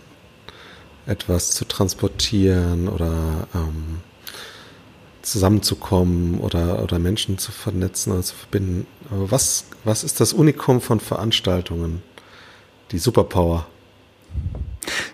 [1.06, 4.00] etwas zu transportieren oder ähm,
[5.26, 8.86] zusammenzukommen oder, oder Menschen zu vernetzen oder zu verbinden.
[9.10, 12.02] Aber was, was ist das Unikum von Veranstaltungen?
[12.92, 13.66] Die Superpower.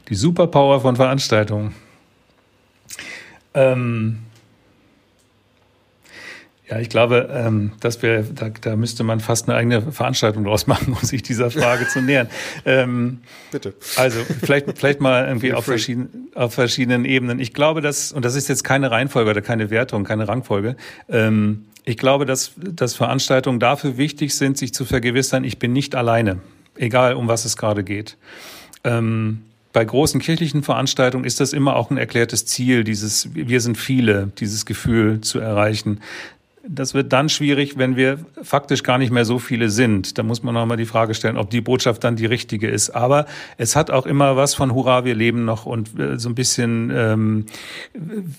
[0.08, 1.74] Die Superpower von Veranstaltungen.
[3.54, 4.24] Ähm,
[6.72, 10.66] ja, ich glaube, ähm, dass wir, da, da müsste man fast eine eigene Veranstaltung draus
[10.66, 12.28] machen, um sich dieser Frage zu nähern.
[12.64, 13.18] Ähm,
[13.50, 13.74] Bitte.
[13.96, 17.40] Also vielleicht, vielleicht mal irgendwie auf, verschieden, auf verschiedenen Ebenen.
[17.40, 20.76] Ich glaube, dass, und das ist jetzt keine Reihenfolge oder keine Wertung, keine Rangfolge.
[21.10, 25.94] Ähm, ich glaube, dass, dass Veranstaltungen dafür wichtig sind, sich zu vergewissern, ich bin nicht
[25.94, 26.38] alleine,
[26.76, 28.16] egal um was es gerade geht.
[28.82, 29.42] Ähm,
[29.74, 34.30] bei großen kirchlichen Veranstaltungen ist das immer auch ein erklärtes Ziel, dieses Wir sind viele,
[34.38, 36.00] dieses Gefühl zu erreichen.
[36.66, 40.16] Das wird dann schwierig, wenn wir faktisch gar nicht mehr so viele sind.
[40.16, 42.90] Da muss man nochmal die Frage stellen, ob die Botschaft dann die richtige ist.
[42.90, 43.26] Aber
[43.58, 46.90] es hat auch immer was von Hurra, wir leben noch und äh, so ein bisschen
[46.94, 47.46] ähm,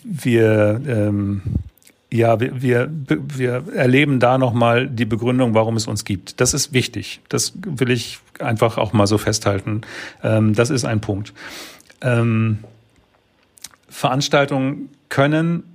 [0.04, 1.42] wir ähm,
[2.14, 6.40] ja, wir, wir, wir erleben da nochmal die Begründung, warum es uns gibt.
[6.40, 7.22] Das ist wichtig.
[7.28, 9.82] Das will ich einfach auch mal so festhalten.
[10.22, 11.34] Ähm, das ist ein Punkt.
[12.02, 12.60] Ähm,
[13.90, 15.73] Veranstaltungen können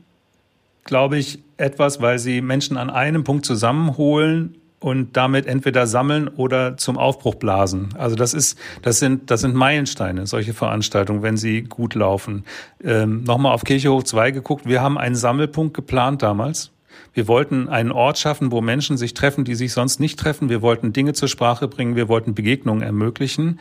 [0.88, 6.78] glaube ich, etwas, weil sie Menschen an einem Punkt zusammenholen und damit entweder sammeln oder
[6.78, 7.90] zum Aufbruch blasen.
[7.98, 12.44] Also das ist, das sind, das sind Meilensteine, solche Veranstaltungen, wenn sie gut laufen.
[12.82, 14.66] Ähm, Nochmal auf Kirchehof 2 geguckt.
[14.66, 16.70] Wir haben einen Sammelpunkt geplant damals.
[17.12, 20.48] Wir wollten einen Ort schaffen, wo Menschen sich treffen, die sich sonst nicht treffen.
[20.48, 21.96] Wir wollten Dinge zur Sprache bringen.
[21.96, 23.58] Wir wollten Begegnungen ermöglichen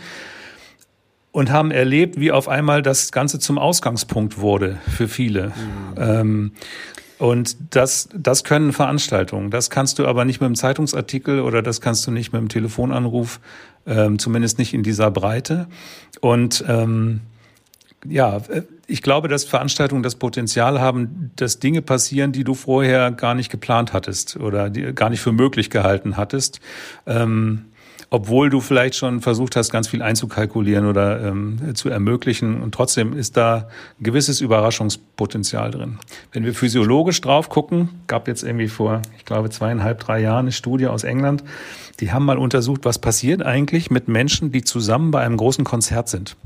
[1.34, 5.48] und haben erlebt, wie auf einmal das Ganze zum Ausgangspunkt wurde für viele.
[5.48, 5.54] Mhm.
[5.98, 6.52] Ähm,
[7.18, 9.50] und das, das können Veranstaltungen.
[9.50, 12.50] Das kannst du aber nicht mit einem Zeitungsartikel oder das kannst du nicht mit einem
[12.50, 13.40] Telefonanruf,
[13.86, 15.68] ähm, zumindest nicht in dieser Breite.
[16.22, 17.22] Und ähm,
[18.06, 18.42] ja,
[18.86, 23.50] ich glaube, dass Veranstaltungen das Potenzial haben, dass Dinge passieren, die du vorher gar nicht
[23.50, 26.60] geplant hattest oder die gar nicht für möglich gehalten hattest.
[27.06, 27.66] Ähm,
[28.10, 32.62] obwohl du vielleicht schon versucht hast, ganz viel einzukalkulieren oder ähm, zu ermöglichen.
[32.62, 33.68] Und trotzdem ist da
[34.00, 36.00] ein gewisses Überraschungspotenzial drin.
[36.32, 40.52] Wenn wir physiologisch drauf gucken, gab jetzt irgendwie vor, ich glaube, zweieinhalb, drei Jahren eine
[40.52, 41.44] Studie aus England,
[42.00, 46.08] die haben mal untersucht, was passiert eigentlich mit Menschen, die zusammen bei einem großen Konzert
[46.08, 46.38] sind.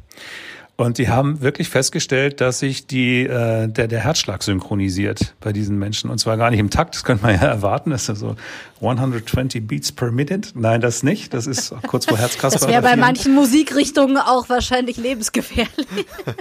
[0.82, 5.77] Und die haben wirklich festgestellt, dass sich die, äh, der, der Herzschlag synchronisiert bei diesen
[5.77, 6.09] Menschen.
[6.09, 7.91] Und zwar gar nicht im Takt, das könnte man ja erwarten.
[7.91, 8.36] Das ist so
[8.82, 10.49] 120 Beats per Minute.
[10.55, 11.34] Nein, das nicht.
[11.34, 12.59] Das ist kurz vor Herzkasper.
[12.59, 15.88] Das wäre bei manchen Musikrichtungen auch wahrscheinlich lebensgefährlich.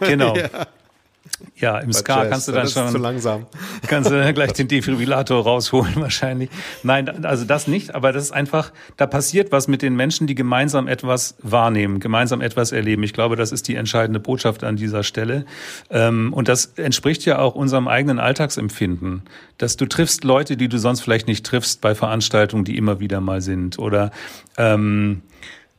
[0.01, 0.35] Genau.
[0.41, 0.67] Ja.
[1.57, 2.89] Ja, im Ska kannst du dann das schon.
[2.89, 3.47] Zu langsam.
[3.87, 6.51] Kannst du dann gleich den Defibrillator rausholen wahrscheinlich.
[6.83, 10.35] Nein, also das nicht, aber das ist einfach, da passiert was mit den Menschen, die
[10.35, 13.03] gemeinsam etwas wahrnehmen, gemeinsam etwas erleben.
[13.03, 15.45] Ich glaube, das ist die entscheidende Botschaft an dieser Stelle.
[15.91, 19.23] Ähm, und das entspricht ja auch unserem eigenen Alltagsempfinden,
[19.59, 23.21] dass du triffst Leute, die du sonst vielleicht nicht triffst bei Veranstaltungen, die immer wieder
[23.21, 24.11] mal sind oder
[24.57, 25.23] ähm,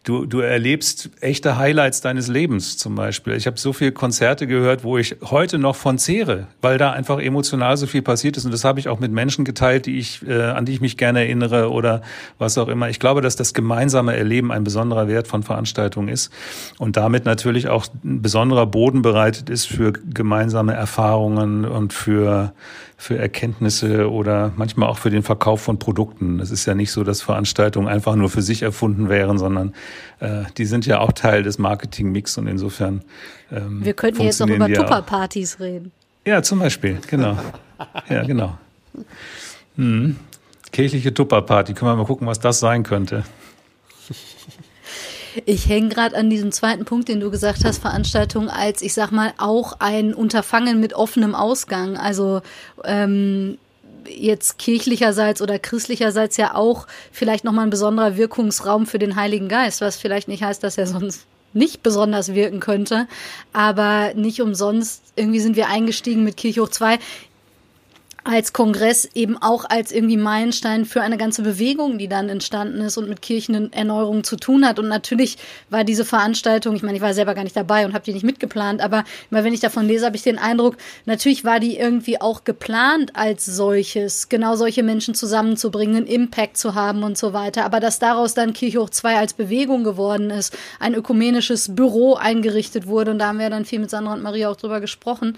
[0.04, 3.34] Du, du erlebst echte Highlights deines Lebens zum Beispiel.
[3.34, 7.20] Ich habe so viele Konzerte gehört, wo ich heute noch von zehre, weil da einfach
[7.20, 8.45] emotional so viel passiert ist.
[8.45, 10.97] Und das habe ich auch mit Menschen geteilt, die ich, äh, an die ich mich
[10.97, 12.02] gerne erinnere oder
[12.39, 12.89] was auch immer.
[12.89, 16.34] Ich glaube, dass das gemeinsame Erleben ein besonderer Wert von Veranstaltungen ist
[16.80, 22.54] und damit natürlich auch ein besonderer Boden bereitet ist für gemeinsame Erfahrungen und für
[23.02, 26.39] für Erkenntnisse oder manchmal auch für den Verkauf von Produkten.
[26.39, 29.74] Es ist ja nicht so, dass Veranstaltungen einfach nur für sich erfunden wären, sondern
[30.20, 33.02] äh, die sind ja auch Teil des Marketingmix und insofern.
[33.52, 35.91] Ähm, Wir könnten jetzt noch über Tupperpartys reden.
[36.28, 37.39] Ja, zum Beispiel, genau.
[38.08, 38.56] Ja, genau.
[39.78, 40.18] Hm.
[40.72, 43.24] Kirchliche Tupperparty, können wir mal gucken, was das sein könnte.
[45.46, 49.12] Ich hänge gerade an diesem zweiten Punkt, den du gesagt hast, Veranstaltung als, ich sag
[49.12, 51.98] mal, auch ein Unterfangen mit offenem Ausgang.
[51.98, 52.42] Also
[52.84, 53.58] ähm,
[54.08, 59.82] jetzt kirchlicherseits oder christlicherseits ja auch vielleicht nochmal ein besonderer Wirkungsraum für den Heiligen Geist,
[59.82, 63.08] was vielleicht nicht heißt, dass er sonst nicht besonders wirken könnte.
[63.54, 67.00] Aber nicht umsonst, irgendwie sind wir eingestiegen mit Kirche hoch 2
[68.32, 72.98] als Kongress eben auch als irgendwie Meilenstein für eine ganze Bewegung, die dann entstanden ist
[72.98, 74.80] und mit Kirchenerneuerung zu tun hat.
[74.80, 75.38] Und natürlich
[75.70, 78.24] war diese Veranstaltung, ich meine, ich war selber gar nicht dabei und habe die nicht
[78.24, 82.22] mitgeplant, aber immer wenn ich davon lese, habe ich den Eindruck, natürlich war die irgendwie
[82.22, 87.66] auch geplant als solches, genau solche Menschen zusammenzubringen, einen Impact zu haben und so weiter.
[87.66, 92.88] Aber dass daraus dann Kirche hoch 2 als Bewegung geworden ist, ein ökumenisches Büro eingerichtet
[92.88, 95.38] wurde, und da haben wir dann viel mit Sandra und Maria auch drüber gesprochen,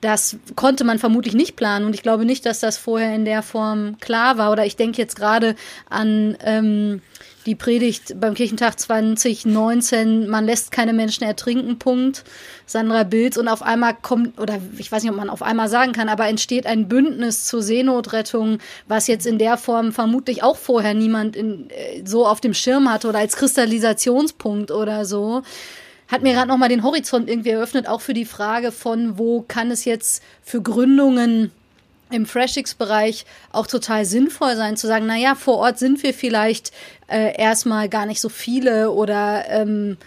[0.00, 3.42] das konnte man vermutlich nicht planen und ich glaube nicht, dass das vorher in der
[3.42, 4.52] Form klar war.
[4.52, 5.56] Oder ich denke jetzt gerade
[5.90, 7.02] an ähm,
[7.46, 12.24] die Predigt beim Kirchentag 2019, man lässt keine Menschen ertrinken, Punkt.
[12.66, 15.92] Sandra Bilz und auf einmal kommt, oder ich weiß nicht, ob man auf einmal sagen
[15.92, 20.94] kann, aber entsteht ein Bündnis zur Seenotrettung, was jetzt in der Form vermutlich auch vorher
[20.94, 25.42] niemand in, äh, so auf dem Schirm hatte oder als Kristallisationspunkt oder so
[26.08, 29.70] hat mir gerade nochmal den Horizont irgendwie eröffnet, auch für die Frage von, wo kann
[29.70, 31.52] es jetzt für Gründungen
[32.10, 36.72] im FreshX-Bereich auch total sinnvoll sein, zu sagen, na ja, vor Ort sind wir vielleicht
[37.08, 39.98] äh, erstmal gar nicht so viele oder ähm,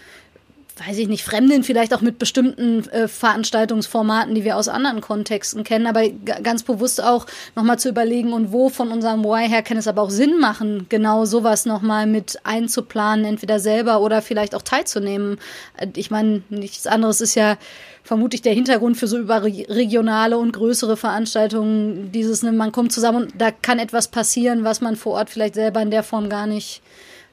[0.78, 5.64] weiß ich nicht, fremdeln vielleicht auch mit bestimmten äh, Veranstaltungsformaten, die wir aus anderen Kontexten
[5.64, 9.76] kennen, aber ganz bewusst auch nochmal zu überlegen und wo von unserem Why her kann
[9.76, 14.62] es aber auch Sinn machen, genau sowas nochmal mit einzuplanen, entweder selber oder vielleicht auch
[14.62, 15.38] teilzunehmen.
[15.76, 17.58] Äh, ich meine, nichts anderes ist ja
[18.02, 23.34] vermutlich der Hintergrund für so überregionale und größere Veranstaltungen, dieses, ne, man kommt zusammen und
[23.38, 26.82] da kann etwas passieren, was man vor Ort vielleicht selber in der Form gar nicht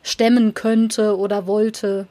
[0.04, 2.08] stemmen könnte oder wollte.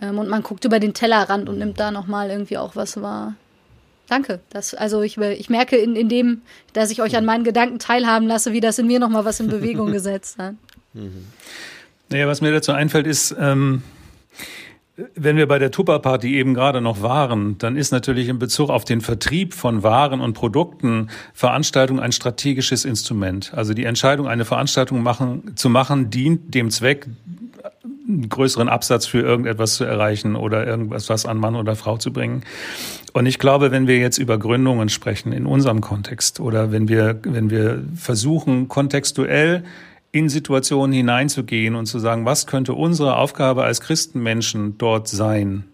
[0.00, 3.34] Ähm, und man guckt über den Tellerrand und nimmt da nochmal irgendwie auch was wahr.
[4.08, 4.40] Danke.
[4.50, 8.26] Das, also ich, ich merke in, in dem, dass ich euch an meinen Gedanken teilhaben
[8.26, 10.54] lasse, wie das in mir nochmal was in Bewegung gesetzt hat.
[10.92, 11.26] Mhm.
[12.10, 13.82] Naja, was mir dazu einfällt, ist, ähm,
[15.14, 18.84] wenn wir bei der Tupper-Party eben gerade noch waren, dann ist natürlich in Bezug auf
[18.84, 23.54] den Vertrieb von Waren und Produkten Veranstaltung ein strategisches Instrument.
[23.54, 27.06] Also die Entscheidung, eine Veranstaltung machen, zu machen, dient dem Zweck,
[28.12, 32.12] einen größeren Absatz für irgendetwas zu erreichen oder irgendwas was an Mann oder Frau zu
[32.12, 32.42] bringen.
[33.12, 37.20] Und ich glaube, wenn wir jetzt über Gründungen sprechen in unserem Kontext oder wenn wir,
[37.22, 39.64] wenn wir versuchen, kontextuell
[40.12, 45.64] in Situationen hineinzugehen und zu sagen, was könnte unsere Aufgabe als Christenmenschen dort sein,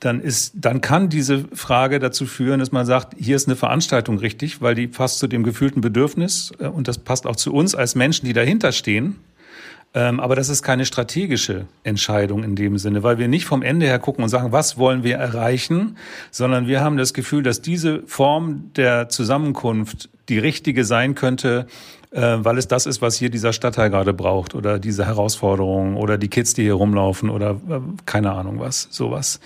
[0.00, 4.18] dann ist, dann kann diese Frage dazu führen, dass man sagt, hier ist eine Veranstaltung
[4.18, 7.74] richtig, weil die passt zu dem gefühlten Bedürfnis äh, und das passt auch zu uns
[7.74, 9.16] als Menschen, die dahinter stehen.
[9.94, 13.86] Ähm, aber das ist keine strategische Entscheidung in dem Sinne, weil wir nicht vom Ende
[13.86, 15.96] her gucken und sagen, was wollen wir erreichen,
[16.30, 21.66] sondern wir haben das Gefühl, dass diese Form der Zusammenkunft die richtige sein könnte,
[22.10, 26.18] äh, weil es das ist, was hier dieser Stadtteil gerade braucht oder diese Herausforderungen oder
[26.18, 29.40] die Kids, die hier rumlaufen oder äh, keine Ahnung was, sowas.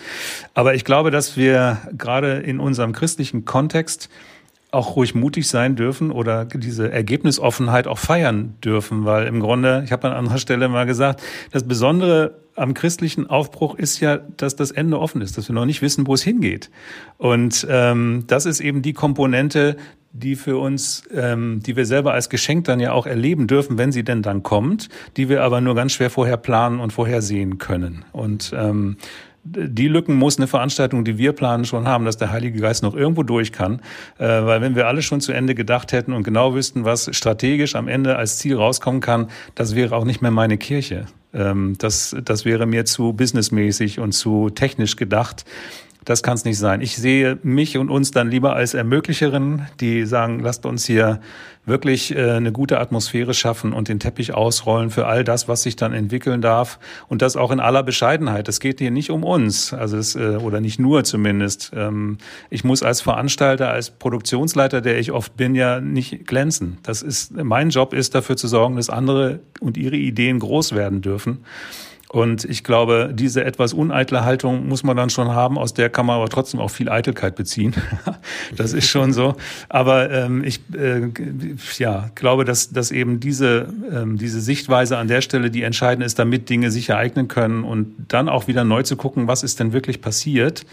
[0.55, 4.09] Aber ich glaube, dass wir gerade in unserem christlichen Kontext
[4.73, 9.93] auch ruhig mutig sein dürfen oder diese Ergebnisoffenheit auch feiern dürfen, weil im Grunde, ich
[9.93, 14.71] habe an anderer Stelle mal gesagt, das Besondere am christlichen Aufbruch ist ja, dass das
[14.71, 16.71] Ende offen ist, dass wir noch nicht wissen, wo es hingeht.
[17.19, 19.77] Und ähm, das ist eben die Komponente,
[20.13, 23.93] die für uns, ähm, die wir selber als Geschenk dann ja auch erleben dürfen, wenn
[23.93, 28.05] sie denn dann kommt, die wir aber nur ganz schwer vorher planen und vorhersehen können.
[28.13, 28.97] Und ähm,
[29.45, 32.95] die Lücken muss eine Veranstaltung, die wir planen, schon haben, dass der Heilige Geist noch
[32.95, 33.81] irgendwo durch kann.
[34.19, 37.75] Äh, weil wenn wir alle schon zu Ende gedacht hätten und genau wüssten, was strategisch
[37.75, 41.07] am Ende als Ziel rauskommen kann, das wäre auch nicht mehr meine Kirche.
[41.35, 45.45] Ähm, das, das wäre mir zu businessmäßig und zu technisch gedacht.
[46.05, 46.81] Das kann es nicht sein.
[46.81, 51.21] Ich sehe mich und uns dann lieber als Ermöglicherin, die sagen, lasst uns hier
[51.65, 55.77] wirklich äh, eine gute Atmosphäre schaffen und den Teppich ausrollen für all das, was sich
[55.77, 56.79] dann entwickeln darf.
[57.09, 58.49] Und das auch in aller Bescheidenheit.
[58.49, 61.71] Es geht hier nicht um uns, also es, äh, oder nicht nur zumindest.
[61.75, 62.19] Ähm,
[62.51, 66.79] ich muss als Veranstalter, als Produktionsleiter, der ich oft bin, ja nicht glänzen.
[66.83, 71.01] Das ist, mein Job ist dafür zu sorgen, dass andere und ihre Ideen groß werden
[71.01, 71.45] dürfen.
[72.13, 76.05] Und ich glaube, diese etwas uneitle Haltung muss man dann schon haben, aus der kann
[76.05, 77.75] man aber trotzdem auch viel Eitelkeit beziehen.
[78.57, 79.35] das ist schon so.
[79.71, 81.09] Aber ähm, ich äh,
[81.79, 86.19] ja, glaube, dass, dass eben diese, ähm, diese Sichtweise an der Stelle die entscheidend ist,
[86.19, 89.73] damit Dinge sich ereignen können und dann auch wieder neu zu gucken, was ist denn
[89.73, 90.67] wirklich passiert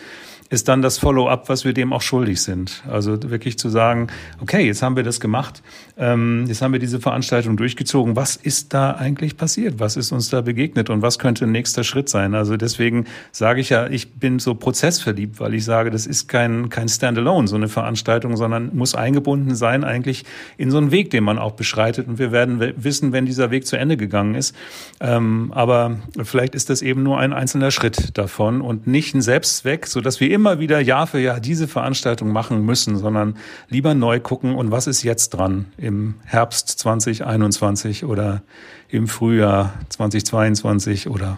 [0.50, 2.84] ist dann das Follow-up, was wir dem auch schuldig sind.
[2.90, 4.08] Also wirklich zu sagen,
[4.42, 5.62] okay, jetzt haben wir das gemacht,
[5.96, 8.16] ähm, jetzt haben wir diese Veranstaltung durchgezogen.
[8.16, 9.80] Was ist da eigentlich passiert?
[9.80, 12.34] Was ist uns da begegnet und was könnte ein nächster Schritt sein?
[12.34, 16.70] Also deswegen sage ich ja, ich bin so prozessverliebt, weil ich sage, das ist kein,
[16.70, 20.26] kein Standalone, so eine Veranstaltung, sondern muss eingebunden sein eigentlich
[20.58, 22.08] in so einen Weg, den man auch beschreitet.
[22.08, 24.56] Und wir werden wissen, wenn dieser Weg zu Ende gegangen ist.
[25.00, 29.86] Ähm, aber vielleicht ist das eben nur ein einzelner Schritt davon und nicht ein Selbstzweck,
[29.86, 33.38] so dass wir immer wieder Jahr für Jahr diese Veranstaltung machen müssen, sondern
[33.70, 38.42] lieber neu gucken und was ist jetzt dran im Herbst 2021 oder
[38.90, 41.38] im Frühjahr 2022 oder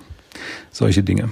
[0.72, 1.30] solche Dinge.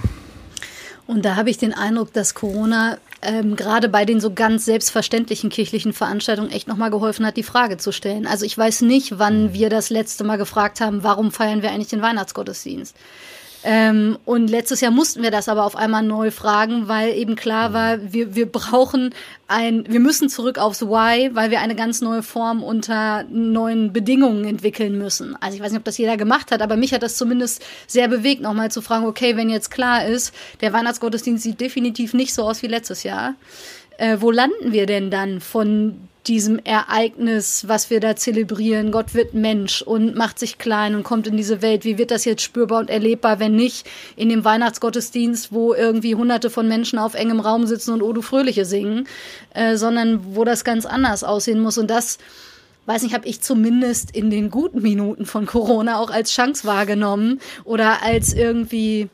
[1.06, 5.50] Und da habe ich den Eindruck, dass Corona ähm, gerade bei den so ganz selbstverständlichen
[5.50, 8.26] kirchlichen Veranstaltungen echt nochmal geholfen hat, die Frage zu stellen.
[8.26, 11.88] Also ich weiß nicht, wann wir das letzte Mal gefragt haben, warum feiern wir eigentlich
[11.88, 12.96] den Weihnachtsgottesdienst?
[13.62, 17.74] Ähm, und letztes Jahr mussten wir das aber auf einmal neu fragen, weil eben klar
[17.74, 19.14] war, wir, wir brauchen
[19.48, 24.44] ein, wir müssen zurück aufs Why, weil wir eine ganz neue Form unter neuen Bedingungen
[24.44, 25.36] entwickeln müssen.
[25.40, 28.08] Also ich weiß nicht, ob das jeder gemacht hat, aber mich hat das zumindest sehr
[28.08, 32.44] bewegt, nochmal zu fragen, okay, wenn jetzt klar ist, der Weihnachtsgottesdienst sieht definitiv nicht so
[32.44, 33.34] aus wie letztes Jahr.
[33.98, 38.92] Äh, wo landen wir denn dann von diesem Ereignis, was wir da zelebrieren.
[38.92, 41.84] Gott wird Mensch und macht sich klein und kommt in diese Welt.
[41.84, 46.50] Wie wird das jetzt spürbar und erlebbar, wenn nicht in dem Weihnachtsgottesdienst, wo irgendwie hunderte
[46.50, 49.08] von Menschen auf engem Raum sitzen und O du Fröhliche singen,
[49.54, 51.78] äh, sondern wo das ganz anders aussehen muss.
[51.78, 52.18] Und das,
[52.84, 57.40] weiß nicht, habe ich zumindest in den guten Minuten von Corona auch als Chance wahrgenommen
[57.64, 59.08] oder als irgendwie,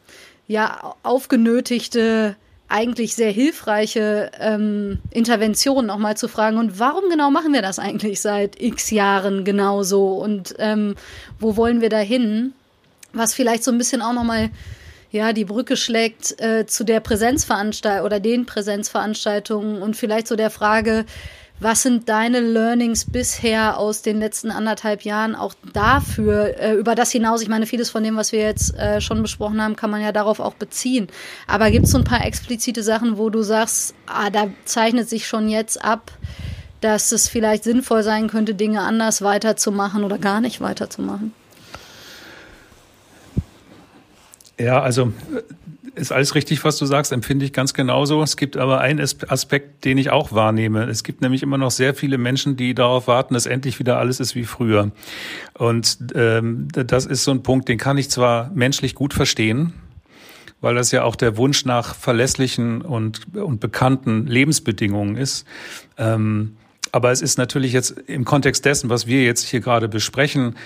[0.49, 2.37] ja, aufgenötigte
[2.69, 8.21] eigentlich sehr hilfreiche ähm, Intervention nochmal zu fragen, und warum genau machen wir das eigentlich
[8.21, 10.97] seit x Jahren genauso und ähm,
[11.39, 12.53] wo wollen wir da hin?
[13.13, 14.51] Was vielleicht so ein bisschen auch nochmal
[15.13, 20.51] ja, die Brücke schlägt äh, zu der Präsenzveranstaltung oder den Präsenzveranstaltungen und vielleicht so der
[20.51, 21.07] Frage,
[21.59, 27.11] was sind deine Learnings bisher aus den letzten anderthalb Jahren auch dafür, äh, über das
[27.11, 27.41] hinaus?
[27.41, 30.13] Ich meine, vieles von dem, was wir jetzt äh, schon besprochen haben, kann man ja
[30.13, 31.09] darauf auch beziehen.
[31.47, 35.27] Aber gibt es so ein paar explizite Sachen, wo du sagst, ah, da zeichnet sich
[35.27, 36.13] schon jetzt ab,
[36.83, 41.33] dass es vielleicht sinnvoll sein könnte, Dinge anders weiterzumachen oder gar nicht weiterzumachen?
[44.59, 45.13] Ja, also
[45.97, 48.23] ist alles richtig, was du sagst, empfinde ich ganz genauso.
[48.23, 50.85] Es gibt aber einen Aspekt, den ich auch wahrnehme.
[50.85, 54.21] Es gibt nämlich immer noch sehr viele Menschen, die darauf warten, dass endlich wieder alles
[54.21, 54.93] ist wie früher.
[55.55, 59.73] Und ähm, das ist so ein Punkt, den kann ich zwar menschlich gut verstehen,
[60.61, 65.47] weil das ja auch der Wunsch nach verlässlichen und, und bekannten Lebensbedingungen ist.
[65.97, 66.57] Ähm,
[66.93, 70.57] aber es ist natürlich jetzt im Kontext dessen, was wir jetzt hier gerade besprechen,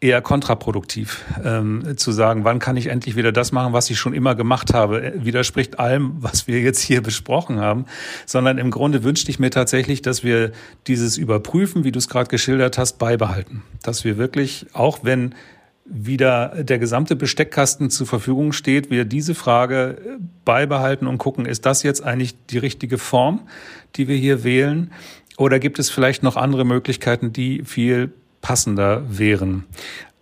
[0.00, 4.14] eher kontraproduktiv, ähm, zu sagen, wann kann ich endlich wieder das machen, was ich schon
[4.14, 7.84] immer gemacht habe, widerspricht allem, was wir jetzt hier besprochen haben,
[8.24, 10.52] sondern im Grunde wünschte ich mir tatsächlich, dass wir
[10.86, 13.62] dieses Überprüfen, wie du es gerade geschildert hast, beibehalten.
[13.82, 15.34] Dass wir wirklich, auch wenn
[15.84, 21.82] wieder der gesamte Besteckkasten zur Verfügung steht, wir diese Frage beibehalten und gucken, ist das
[21.82, 23.40] jetzt eigentlich die richtige Form,
[23.96, 24.92] die wir hier wählen?
[25.36, 29.64] Oder gibt es vielleicht noch andere Möglichkeiten, die viel passender wären?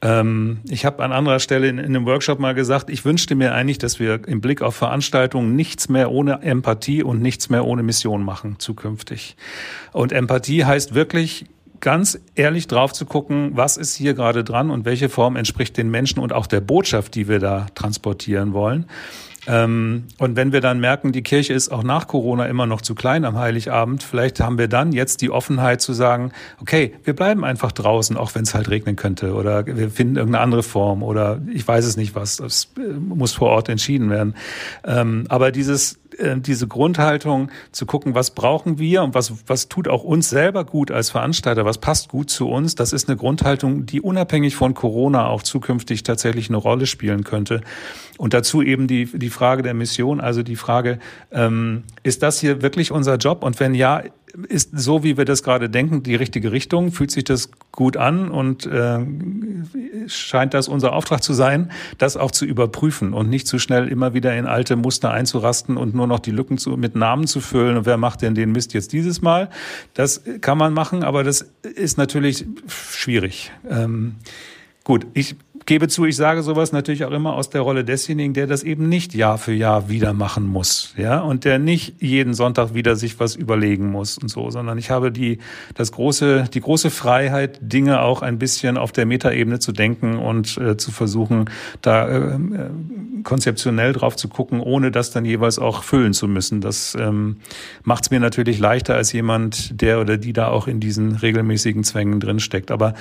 [0.01, 3.55] Ähm, ich habe an anderer Stelle in, in einem Workshop mal gesagt, ich wünschte mir
[3.55, 7.83] eigentlich, dass wir im Blick auf Veranstaltungen nichts mehr ohne Empathie und nichts mehr ohne
[7.83, 9.37] Mission machen zukünftig.
[9.93, 11.47] Und Empathie heißt wirklich
[11.81, 15.91] ganz ehrlich drauf zu gucken, was ist hier gerade dran und welche Form entspricht den
[15.91, 18.87] Menschen und auch der Botschaft, die wir da transportieren wollen.
[19.49, 22.95] Ähm, und wenn wir dann merken, die Kirche ist auch nach Corona immer noch zu
[22.95, 27.45] klein am Heiligabend, vielleicht haben wir dann jetzt die Offenheit zu sagen, okay, wir bleiben
[27.45, 31.41] einfach draußen, auch wenn es halt regnen könnte oder wir finden irgendeine andere Form oder
[31.51, 34.35] ich weiß es nicht was, das äh, muss vor Ort entschieden werden.
[34.85, 39.89] Ähm, aber dieses äh, diese Grundhaltung zu gucken, was brauchen wir und was, was tut
[39.89, 43.87] auch uns selber gut als Veranstalter, was passt gut zu uns, das ist eine Grundhaltung,
[43.87, 47.61] die unabhängig von Corona auch zukünftig tatsächlich eine Rolle spielen könnte.
[48.19, 50.99] Und dazu eben die, die Frage der Mission, also die Frage,
[51.33, 53.43] ähm, ist das hier wirklich unser Job?
[53.43, 54.03] Und wenn ja,
[54.49, 56.93] ist so, wie wir das gerade denken, die richtige Richtung?
[56.93, 58.99] Fühlt sich das gut an und äh,
[60.07, 64.15] scheint das unser Auftrag zu sein, das auch zu überprüfen und nicht zu schnell immer
[64.15, 67.77] wieder in alte Muster einzurasten und nur noch die Lücken zu, mit Namen zu füllen.
[67.77, 69.49] Und wer macht denn den Mist jetzt dieses Mal?
[69.95, 73.53] Das kann man machen, aber das ist natürlich schwierig.
[73.69, 74.17] Ähm,
[74.85, 75.37] gut, ich
[75.69, 78.89] gebe zu, ich sage sowas natürlich auch immer aus der Rolle desjenigen, der das eben
[78.89, 83.21] nicht Jahr für Jahr wieder machen muss, ja, und der nicht jeden Sonntag wieder sich
[83.21, 85.41] was überlegen muss und so, sondern ich habe die,
[85.75, 90.57] das große, die große Freiheit, Dinge auch ein bisschen auf der Metaebene zu denken und
[90.57, 91.51] äh, zu versuchen,
[91.83, 92.39] da äh,
[93.23, 96.63] konzeptionell drauf zu gucken, ohne das dann jeweils auch füllen zu müssen.
[96.63, 97.37] Das ähm,
[97.85, 101.85] macht es mir natürlich leichter als jemand, der oder die da auch in diesen regelmäßigen
[101.85, 102.71] Zwängen drin steckt.
[102.71, 102.95] Aber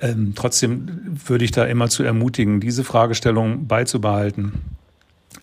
[0.00, 4.52] ähm, trotzdem würde ich da immer zu ermutigen, diese Fragestellung beizubehalten.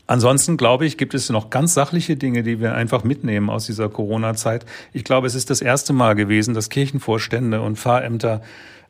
[0.08, 3.90] Ansonsten glaube ich, gibt es noch ganz sachliche Dinge, die wir einfach mitnehmen aus dieser
[3.90, 4.66] Corona-Zeit.
[4.94, 8.42] Ich glaube, es ist das erste Mal gewesen, dass Kirchenvorstände und Pfarrämter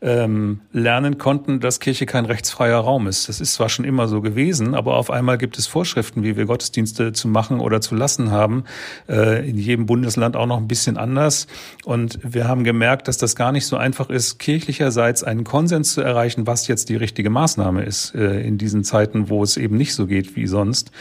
[0.02, 3.30] ähm, lernen konnten, dass Kirche kein rechtsfreier Raum ist.
[3.30, 6.46] Das ist zwar schon immer so gewesen, aber auf einmal gibt es Vorschriften, wie wir
[6.46, 8.66] Gottesdienste zu machen oder zu lassen haben.
[9.08, 11.48] Äh, in jedem Bundesland auch noch ein bisschen anders.
[11.86, 16.02] Und wir haben gemerkt, dass das gar nicht so einfach ist, kirchlicherseits einen Konsens zu
[16.02, 19.94] erreichen, was jetzt die richtige Maßnahme ist äh, in diesen Zeiten, wo es eben nicht
[19.94, 20.92] so geht wie sonst.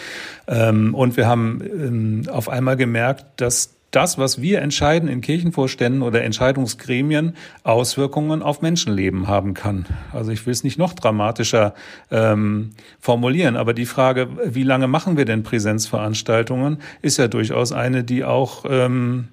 [0.47, 6.03] Ähm, und wir haben ähm, auf einmal gemerkt, dass das, was wir entscheiden in Kirchenvorständen
[6.03, 9.87] oder Entscheidungsgremien, Auswirkungen auf Menschenleben haben kann.
[10.13, 11.75] Also ich will es nicht noch dramatischer
[12.11, 18.05] ähm, formulieren, aber die Frage, wie lange machen wir denn Präsenzveranstaltungen, ist ja durchaus eine,
[18.05, 19.29] die auch ähm,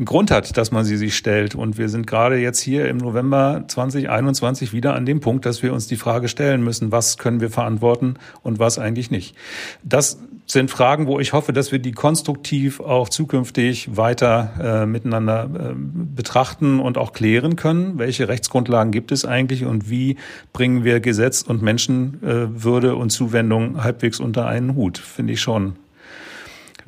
[0.00, 1.54] einen Grund hat, dass man sie sich stellt.
[1.54, 5.74] Und wir sind gerade jetzt hier im November 2021 wieder an dem Punkt, dass wir
[5.74, 9.36] uns die Frage stellen müssen, was können wir verantworten und was eigentlich nicht.
[9.82, 10.18] Das
[10.52, 15.74] sind Fragen, wo ich hoffe, dass wir die konstruktiv auch zukünftig weiter äh, miteinander äh,
[15.76, 17.98] betrachten und auch klären können.
[17.98, 20.16] Welche Rechtsgrundlagen gibt es eigentlich und wie
[20.52, 24.98] bringen wir Gesetz und Menschenwürde äh, und Zuwendung halbwegs unter einen Hut?
[24.98, 25.76] Finde ich schon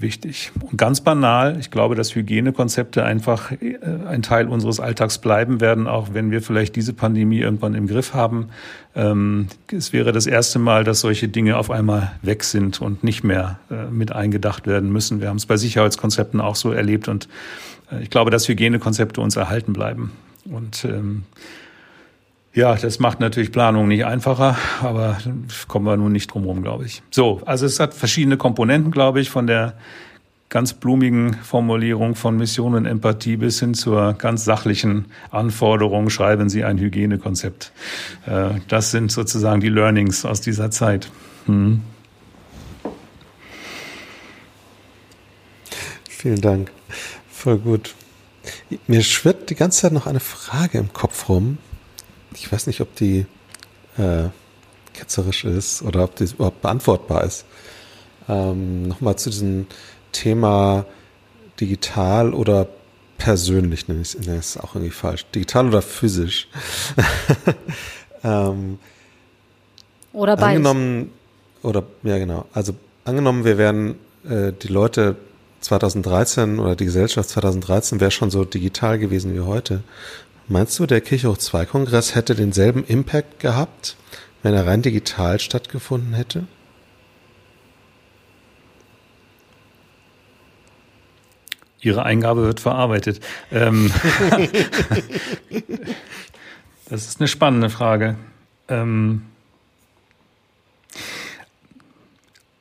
[0.03, 0.53] wichtig.
[0.61, 5.87] Und ganz banal, ich glaube, dass Hygienekonzepte einfach äh, ein Teil unseres Alltags bleiben werden,
[5.87, 8.49] auch wenn wir vielleicht diese Pandemie irgendwann im Griff haben.
[8.95, 13.25] Ähm, es wäre das erste Mal, dass solche Dinge auf einmal weg sind und nicht
[13.25, 15.21] mehr äh, mit eingedacht werden müssen.
[15.21, 17.29] Wir haben es bei Sicherheitskonzepten auch so erlebt und
[17.91, 20.13] äh, ich glaube, dass Hygienekonzepte uns erhalten bleiben.
[20.45, 21.23] Und ähm,
[22.55, 25.19] ja, das macht natürlich Planung nicht einfacher, aber
[25.69, 27.03] kommen wir nun nicht drum herum, glaube ich.
[27.11, 29.75] So, also es hat verschiedene Komponenten, glaube ich, von der
[30.51, 36.63] ganz blumigen Formulierung von Mission und Empathie bis hin zur ganz sachlichen Anforderung, schreiben Sie
[36.63, 37.73] ein Hygienekonzept.
[38.27, 41.11] Äh, das sind sozusagen die Learnings aus dieser Zeit.
[41.47, 41.81] Hm.
[46.07, 46.71] Vielen Dank.
[47.31, 47.95] Voll gut.
[48.87, 51.57] Mir schwirrt die ganze Zeit noch eine Frage im Kopf rum,
[52.35, 53.27] ich weiß nicht, ob die
[53.99, 54.29] äh,
[54.93, 57.45] ketzerisch ist oder ob die überhaupt beantwortbar ist.
[58.29, 59.67] Ähm, Nochmal zu diesem
[60.13, 60.85] Thema
[61.61, 62.69] digital oder
[63.19, 65.27] persönlich, nenne ich es auch irgendwie falsch.
[65.35, 66.49] Digital oder physisch.
[68.25, 68.79] ähm,
[70.13, 70.67] oder beides.
[70.67, 71.13] Angenommen,
[71.63, 72.47] oder, ja genau.
[72.53, 72.75] Also
[73.05, 73.95] angenommen, wir wären
[74.29, 75.17] äh, die Leute
[75.61, 79.83] 2013 oder die Gesellschaft 2013 wäre schon so digital gewesen wie heute.
[80.49, 83.97] Meinst du, der Kirchhoch 2 Kongress hätte denselben Impact gehabt,
[84.43, 86.47] wenn er rein digital stattgefunden hätte?
[91.81, 93.21] Ihre Eingabe wird verarbeitet.
[93.51, 93.91] Ähm,
[96.89, 98.17] das ist eine spannende Frage.
[98.69, 99.27] Ähm,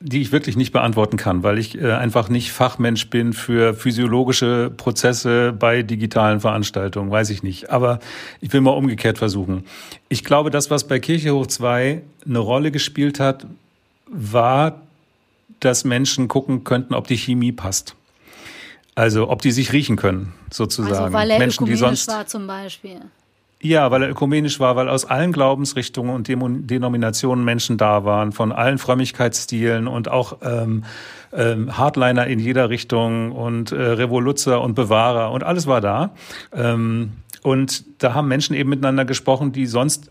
[0.04, 4.70] die ich wirklich nicht beantworten kann, weil ich äh, einfach nicht Fachmensch bin für physiologische
[4.76, 7.70] Prozesse bei digitalen Veranstaltungen, weiß ich nicht.
[7.70, 8.00] Aber
[8.40, 9.64] ich will mal umgekehrt versuchen.
[10.08, 13.46] Ich glaube, das, was bei Kirche hoch 2 eine Rolle gespielt hat,
[14.10, 14.82] war,
[15.60, 17.94] dass Menschen gucken könnten, ob die Chemie passt.
[18.94, 20.96] Also ob die sich riechen können, sozusagen.
[20.96, 23.00] Also weil er Menschen, die sonst war zum Beispiel.
[23.64, 28.50] Ja, weil er ökumenisch war, weil aus allen Glaubensrichtungen und Denominationen Menschen da waren, von
[28.50, 30.82] allen Frömmigkeitsstilen und auch ähm,
[31.32, 36.10] ähm, Hardliner in jeder Richtung und äh, Revoluzer und Bewahrer und alles war da.
[36.52, 37.12] Ähm,
[37.42, 40.10] und da haben Menschen eben miteinander gesprochen, die sonst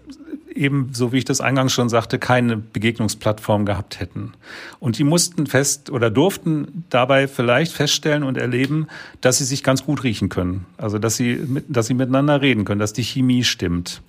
[0.54, 4.34] eben, so wie ich das eingangs schon sagte, keine Begegnungsplattform gehabt hätten.
[4.80, 8.88] Und die mussten fest oder durften dabei vielleicht feststellen und erleben,
[9.22, 10.66] dass sie sich ganz gut riechen können.
[10.78, 14.02] Also, dass sie, dass sie miteinander reden können, dass die Chemie stimmt.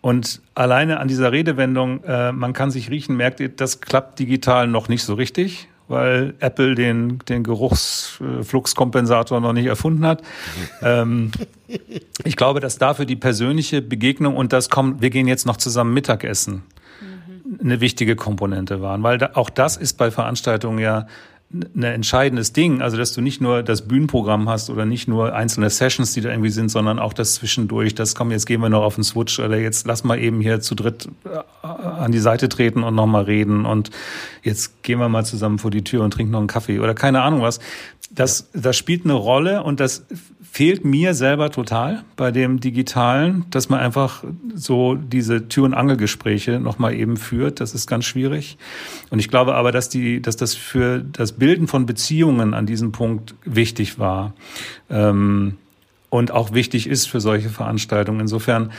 [0.00, 4.66] Und alleine an dieser Redewendung, äh, man kann sich riechen, merkt ihr, das klappt digital
[4.66, 10.22] noch nicht so richtig weil Apple den, den Geruchsfluxkompensator noch nicht erfunden hat.
[10.82, 11.32] ähm,
[12.24, 15.92] ich glaube, dass dafür die persönliche Begegnung und das kommt, wir gehen jetzt noch zusammen
[15.92, 16.62] Mittagessen,
[17.00, 17.60] mhm.
[17.60, 21.06] eine wichtige Komponente waren, weil da, auch das ist bei Veranstaltungen ja
[21.54, 25.70] ein entscheidendes Ding, also dass du nicht nur das Bühnenprogramm hast oder nicht nur einzelne
[25.70, 28.82] Sessions, die da irgendwie sind, sondern auch das zwischendurch, das komm, jetzt gehen wir noch
[28.82, 32.48] auf den Switch oder jetzt lass mal eben hier zu dritt äh, an die Seite
[32.48, 33.90] treten und nochmal reden und
[34.42, 37.22] jetzt gehen wir mal zusammen vor die Tür und trinken noch einen Kaffee oder keine
[37.22, 37.60] Ahnung was.
[38.10, 40.04] Das, das spielt eine Rolle und das
[40.54, 44.22] fehlt mir selber total bei dem Digitalen, dass man einfach
[44.54, 47.58] so diese Tür- und Angelgespräche nochmal eben führt.
[47.58, 48.56] Das ist ganz schwierig.
[49.10, 52.92] Und ich glaube aber, dass die, dass das für das Bilden von Beziehungen an diesem
[52.92, 54.32] Punkt wichtig war.
[54.88, 55.56] Ähm,
[56.08, 58.20] und auch wichtig ist für solche Veranstaltungen.
[58.20, 58.70] Insofern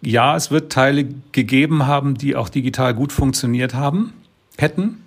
[0.00, 4.14] ja, es wird Teile gegeben haben, die auch digital gut funktioniert haben,
[4.56, 5.02] hätten.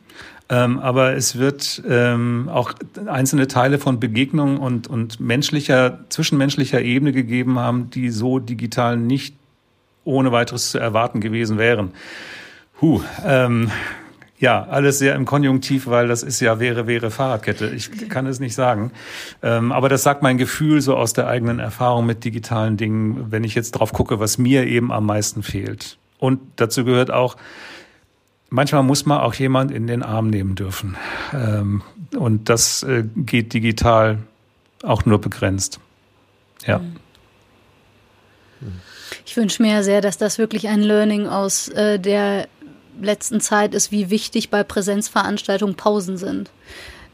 [0.52, 2.74] Ähm, aber es wird ähm, auch
[3.08, 9.34] einzelne Teile von Begegnungen und, und menschlicher, zwischenmenschlicher Ebene gegeben haben, die so digital nicht
[10.04, 11.92] ohne weiteres zu erwarten gewesen wären.
[12.82, 13.72] Huh, ähm,
[14.40, 17.70] ja, alles sehr im Konjunktiv, weil das ist ja wäre, wäre Fahrradkette.
[17.70, 18.92] Ich kann es nicht sagen.
[19.42, 23.46] Ähm, aber das sagt mein Gefühl so aus der eigenen Erfahrung mit digitalen Dingen, wenn
[23.46, 25.98] ich jetzt drauf gucke, was mir eben am meisten fehlt.
[26.18, 27.38] Und dazu gehört auch,
[28.52, 30.96] manchmal muss man auch jemand in den Arm nehmen dürfen.
[31.34, 31.82] Ähm,
[32.16, 34.20] und das äh, geht digital
[34.84, 35.80] auch nur begrenzt.
[36.68, 36.78] Ja.
[36.80, 36.98] Mhm.
[39.26, 42.48] Ich wünsche mir sehr, dass das wirklich ein Learning aus äh, der
[43.02, 46.52] letzten Zeit ist, wie wichtig bei Präsenzveranstaltungen Pausen sind.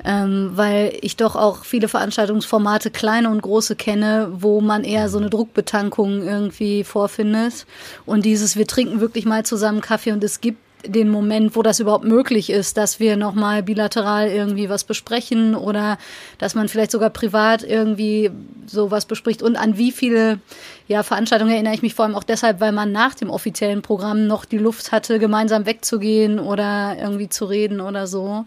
[0.04, 5.18] Ähm, weil ich doch auch viele Veranstaltungsformate, kleine und große, kenne, wo man eher so
[5.18, 7.66] eine Druckbetankung irgendwie vorfindet.
[8.06, 11.80] Und dieses, wir trinken wirklich mal zusammen Kaffee und es gibt den Moment, wo das
[11.80, 15.98] überhaupt möglich ist, dass wir nochmal bilateral irgendwie was besprechen oder
[16.38, 18.30] dass man vielleicht sogar privat irgendwie
[18.68, 20.40] sowas bespricht und an wie viele
[20.88, 24.28] ja, Veranstaltungen erinnere ich mich vor allem auch deshalb, weil man nach dem offiziellen Programm
[24.28, 28.46] noch die Luft hatte, gemeinsam wegzugehen oder irgendwie zu reden oder so.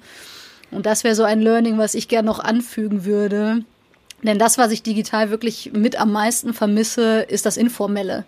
[0.70, 3.64] Und das wäre so ein Learning, was ich gerne noch anfügen würde.
[4.22, 8.24] Denn das, was ich digital wirklich mit am meisten vermisse, ist das Informelle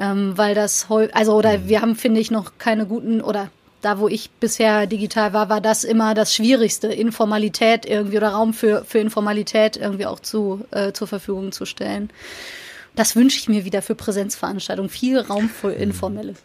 [0.00, 1.68] ähm, weil das also oder mhm.
[1.68, 3.50] wir haben finde ich noch keine guten oder
[3.82, 8.52] da wo ich bisher digital war, war das immer das Schwierigste, Informalität irgendwie oder Raum
[8.52, 12.10] für für Informalität irgendwie auch zu äh, zur Verfügung zu stellen.
[12.96, 15.82] Das wünsche ich mir wieder für Präsenzveranstaltungen, viel Raum für mhm.
[15.82, 16.38] Informelles.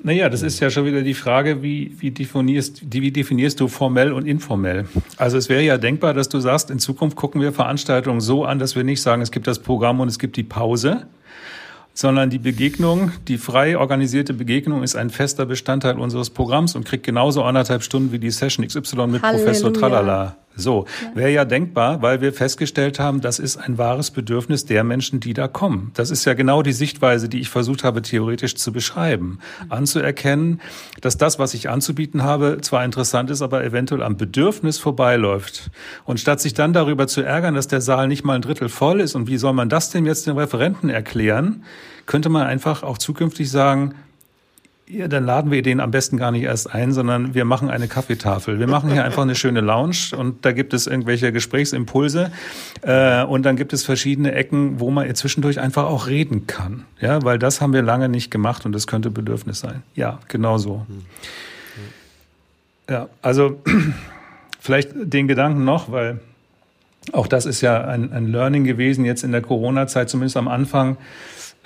[0.00, 4.12] Naja, das ist ja schon wieder die Frage, wie, wie, definierst, wie definierst du formell
[4.12, 4.86] und informell?
[5.16, 8.60] Also es wäre ja denkbar, dass du sagst, in Zukunft gucken wir Veranstaltungen so an,
[8.60, 11.08] dass wir nicht sagen, es gibt das Programm und es gibt die Pause,
[11.98, 17.04] sondern die Begegnung, die frei organisierte Begegnung ist ein fester Bestandteil unseres Programms und kriegt
[17.04, 19.44] genauso anderthalb Stunden wie die Session XY mit Halleluja.
[19.44, 20.36] Professor Tralala.
[20.58, 25.20] So, wäre ja denkbar, weil wir festgestellt haben, das ist ein wahres Bedürfnis der Menschen,
[25.20, 25.92] die da kommen.
[25.94, 29.38] Das ist ja genau die Sichtweise, die ich versucht habe, theoretisch zu beschreiben.
[29.68, 30.60] Anzuerkennen,
[31.00, 35.70] dass das, was ich anzubieten habe, zwar interessant ist, aber eventuell am Bedürfnis vorbeiläuft.
[36.04, 39.00] Und statt sich dann darüber zu ärgern, dass der Saal nicht mal ein Drittel voll
[39.00, 41.62] ist und wie soll man das denn jetzt den Referenten erklären,
[42.06, 43.94] könnte man einfach auch zukünftig sagen,
[44.90, 47.88] ja, dann laden wir den am besten gar nicht erst ein, sondern wir machen eine
[47.88, 48.58] Kaffeetafel.
[48.58, 52.30] Wir machen hier einfach eine schöne Lounge und da gibt es irgendwelche Gesprächsimpulse
[52.82, 56.84] äh, und dann gibt es verschiedene Ecken, wo man zwischendurch einfach auch reden kann.
[57.00, 59.82] Ja, weil das haben wir lange nicht gemacht und das könnte Bedürfnis sein.
[59.94, 60.86] Ja, genau so.
[62.88, 63.60] Ja, also
[64.60, 66.20] vielleicht den Gedanken noch, weil
[67.12, 70.96] auch das ist ja ein, ein Learning gewesen jetzt in der Corona-Zeit, zumindest am Anfang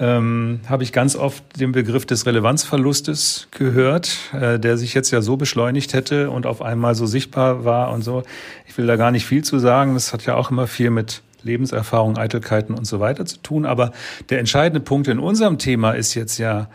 [0.02, 5.22] ähm, habe ich ganz oft den Begriff des Relevanzverlustes gehört, äh, der sich jetzt ja
[5.22, 8.24] so beschleunigt hätte und auf einmal so sichtbar war und so.
[8.66, 9.94] Ich will da gar nicht viel zu sagen.
[9.94, 13.64] Das hat ja auch immer viel mit Lebenserfahrung, Eitelkeiten und so weiter zu tun.
[13.64, 13.92] Aber
[14.28, 16.68] der entscheidende Punkt in unserem Thema ist jetzt ja,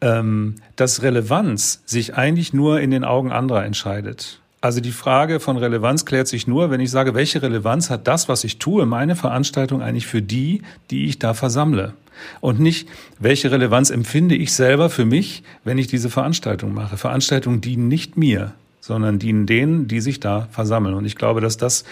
[0.00, 4.38] ähm, dass Relevanz sich eigentlich nur in den Augen anderer entscheidet.
[4.60, 8.28] Also die Frage von Relevanz klärt sich nur, wenn ich sage, welche Relevanz hat das,
[8.28, 11.94] was ich tue, meine Veranstaltung eigentlich für die, die ich da versammle?
[12.40, 12.88] Und nicht,
[13.18, 16.96] welche Relevanz empfinde ich selber für mich, wenn ich diese Veranstaltung mache.
[16.96, 20.94] Veranstaltungen dienen nicht mir, sondern dienen denen, die sich da versammeln.
[20.94, 21.84] Und ich glaube, dass das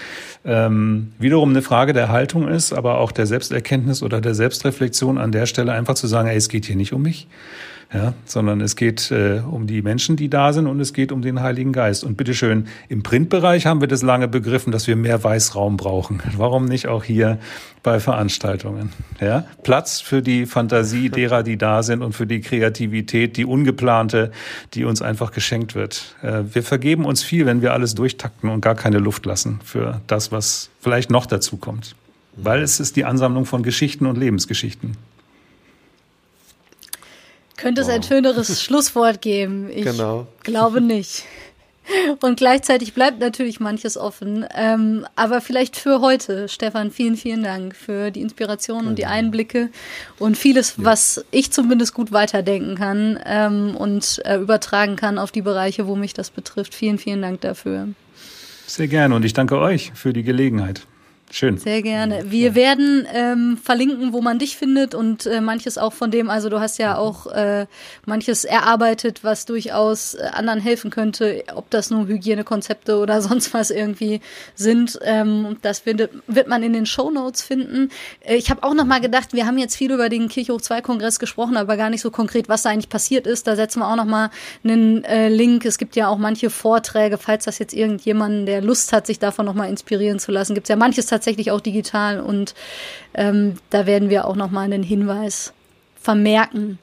[0.45, 5.33] ähm, wiederum eine Frage der Haltung ist, aber auch der Selbsterkenntnis oder der Selbstreflexion an
[5.33, 7.29] der Stelle einfach zu sagen, ey, es geht hier nicht um mich,
[7.93, 11.20] ja, sondern es geht äh, um die Menschen, die da sind und es geht um
[11.20, 12.05] den Heiligen Geist.
[12.05, 16.22] Und bitteschön, im Printbereich haben wir das lange begriffen, dass wir mehr Weißraum brauchen.
[16.36, 17.38] Warum nicht auch hier
[17.82, 18.93] bei Veranstaltungen?
[19.20, 24.32] Ja, Platz für die Fantasie derer, die da sind und für die Kreativität, die ungeplante,
[24.72, 26.16] die uns einfach geschenkt wird.
[26.22, 30.01] Äh, wir vergeben uns viel, wenn wir alles durchtakten und gar keine Luft lassen für
[30.07, 31.95] das, was vielleicht noch dazu kommt.
[32.36, 34.97] Weil es ist die Ansammlung von Geschichten und Lebensgeschichten.
[37.57, 39.70] Könnte es ein schöneres Schlusswort geben?
[39.70, 40.26] Ich genau.
[40.42, 41.24] glaube nicht.
[42.20, 44.46] Und gleichzeitig bleibt natürlich manches offen.
[44.55, 49.70] Ähm, aber vielleicht für heute, Stefan, vielen, vielen Dank für die Inspiration und die Einblicke
[50.18, 50.84] und vieles, ja.
[50.84, 55.96] was ich zumindest gut weiterdenken kann ähm, und äh, übertragen kann auf die Bereiche, wo
[55.96, 56.74] mich das betrifft.
[56.74, 57.88] Vielen, vielen Dank dafür.
[58.66, 60.86] Sehr gerne und ich danke euch für die Gelegenheit.
[61.35, 61.57] Schön.
[61.57, 62.30] Sehr gerne.
[62.30, 66.51] Wir werden ähm, verlinken, wo man dich findet und äh, manches auch von dem, also
[66.51, 67.64] du hast ja auch äh,
[68.05, 73.70] manches erarbeitet, was durchaus äh, anderen helfen könnte, ob das nur Hygienekonzepte oder sonst was
[73.70, 74.20] irgendwie
[74.57, 74.99] sind.
[75.05, 77.89] Ähm, das wird, wird man in den Show Notes finden.
[78.20, 80.83] Äh, ich habe auch noch mal gedacht, wir haben jetzt viel über den Kirchhoch 2
[80.83, 83.47] Kongress gesprochen, aber gar nicht so konkret, was da eigentlich passiert ist.
[83.47, 84.28] Da setzen wir auch noch mal
[84.64, 85.64] einen äh, Link.
[85.64, 89.47] Es gibt ja auch manche Vorträge, falls das jetzt irgendjemanden, der Lust hat, sich davon
[89.47, 92.55] noch mal inspirieren zu lassen, gibt es ja manches tatsächlich tatsächlich auch digital und
[93.14, 95.53] ähm, da werden wir auch nochmal einen Hinweis
[95.95, 96.79] vermerken.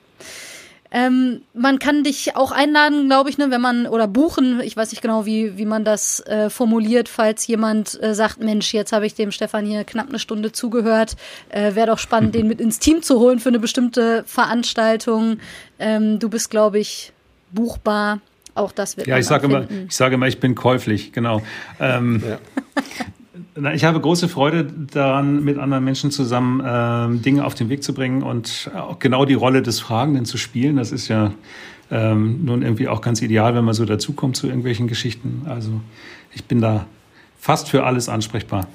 [0.92, 4.62] Ähm, man kann dich auch einladen, glaube ich, ne, wenn man oder buchen.
[4.62, 8.74] Ich weiß nicht genau, wie wie man das äh, formuliert, falls jemand äh, sagt, Mensch,
[8.74, 11.16] jetzt habe ich dem Stefan hier knapp eine Stunde zugehört.
[11.50, 15.40] Äh, Wäre doch spannend, den mit ins Team zu holen für eine bestimmte Veranstaltung.
[15.78, 17.12] Ähm, du bist, glaube ich,
[17.52, 18.22] buchbar.
[18.56, 19.06] Auch das wird.
[19.06, 21.12] Ja, ich sage immer, ich sage immer, ich bin käuflich.
[21.12, 21.44] Genau.
[21.80, 22.40] Ähm, ja.
[23.74, 27.94] Ich habe große Freude daran, mit anderen Menschen zusammen ähm, Dinge auf den Weg zu
[27.94, 30.78] bringen und auch genau die Rolle des Fragenden zu spielen.
[30.78, 31.34] Das ist ja
[31.92, 35.44] ähm, nun irgendwie auch ganz ideal, wenn man so dazukommt zu irgendwelchen Geschichten.
[35.48, 35.82] Also
[36.34, 36.86] ich bin da
[37.40, 38.68] fast für alles ansprechbar.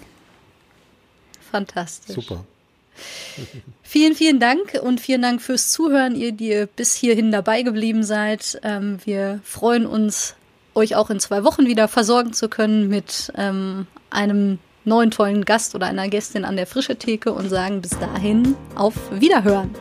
[1.51, 2.15] Fantastisch.
[2.15, 2.45] Super.
[3.83, 8.61] Vielen, vielen Dank und vielen Dank fürs Zuhören, ihr, die bis hierhin dabei geblieben seid.
[8.63, 10.37] Ähm, wir freuen uns,
[10.75, 15.75] euch auch in zwei Wochen wieder versorgen zu können mit ähm, einem neuen tollen Gast
[15.75, 19.75] oder einer Gästin an der frische Theke und sagen bis dahin auf Wiederhören.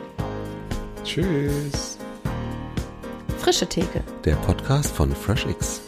[1.03, 1.97] Tschüss.
[3.37, 4.01] Frische Theke.
[4.23, 5.81] Der Podcast von FreshX.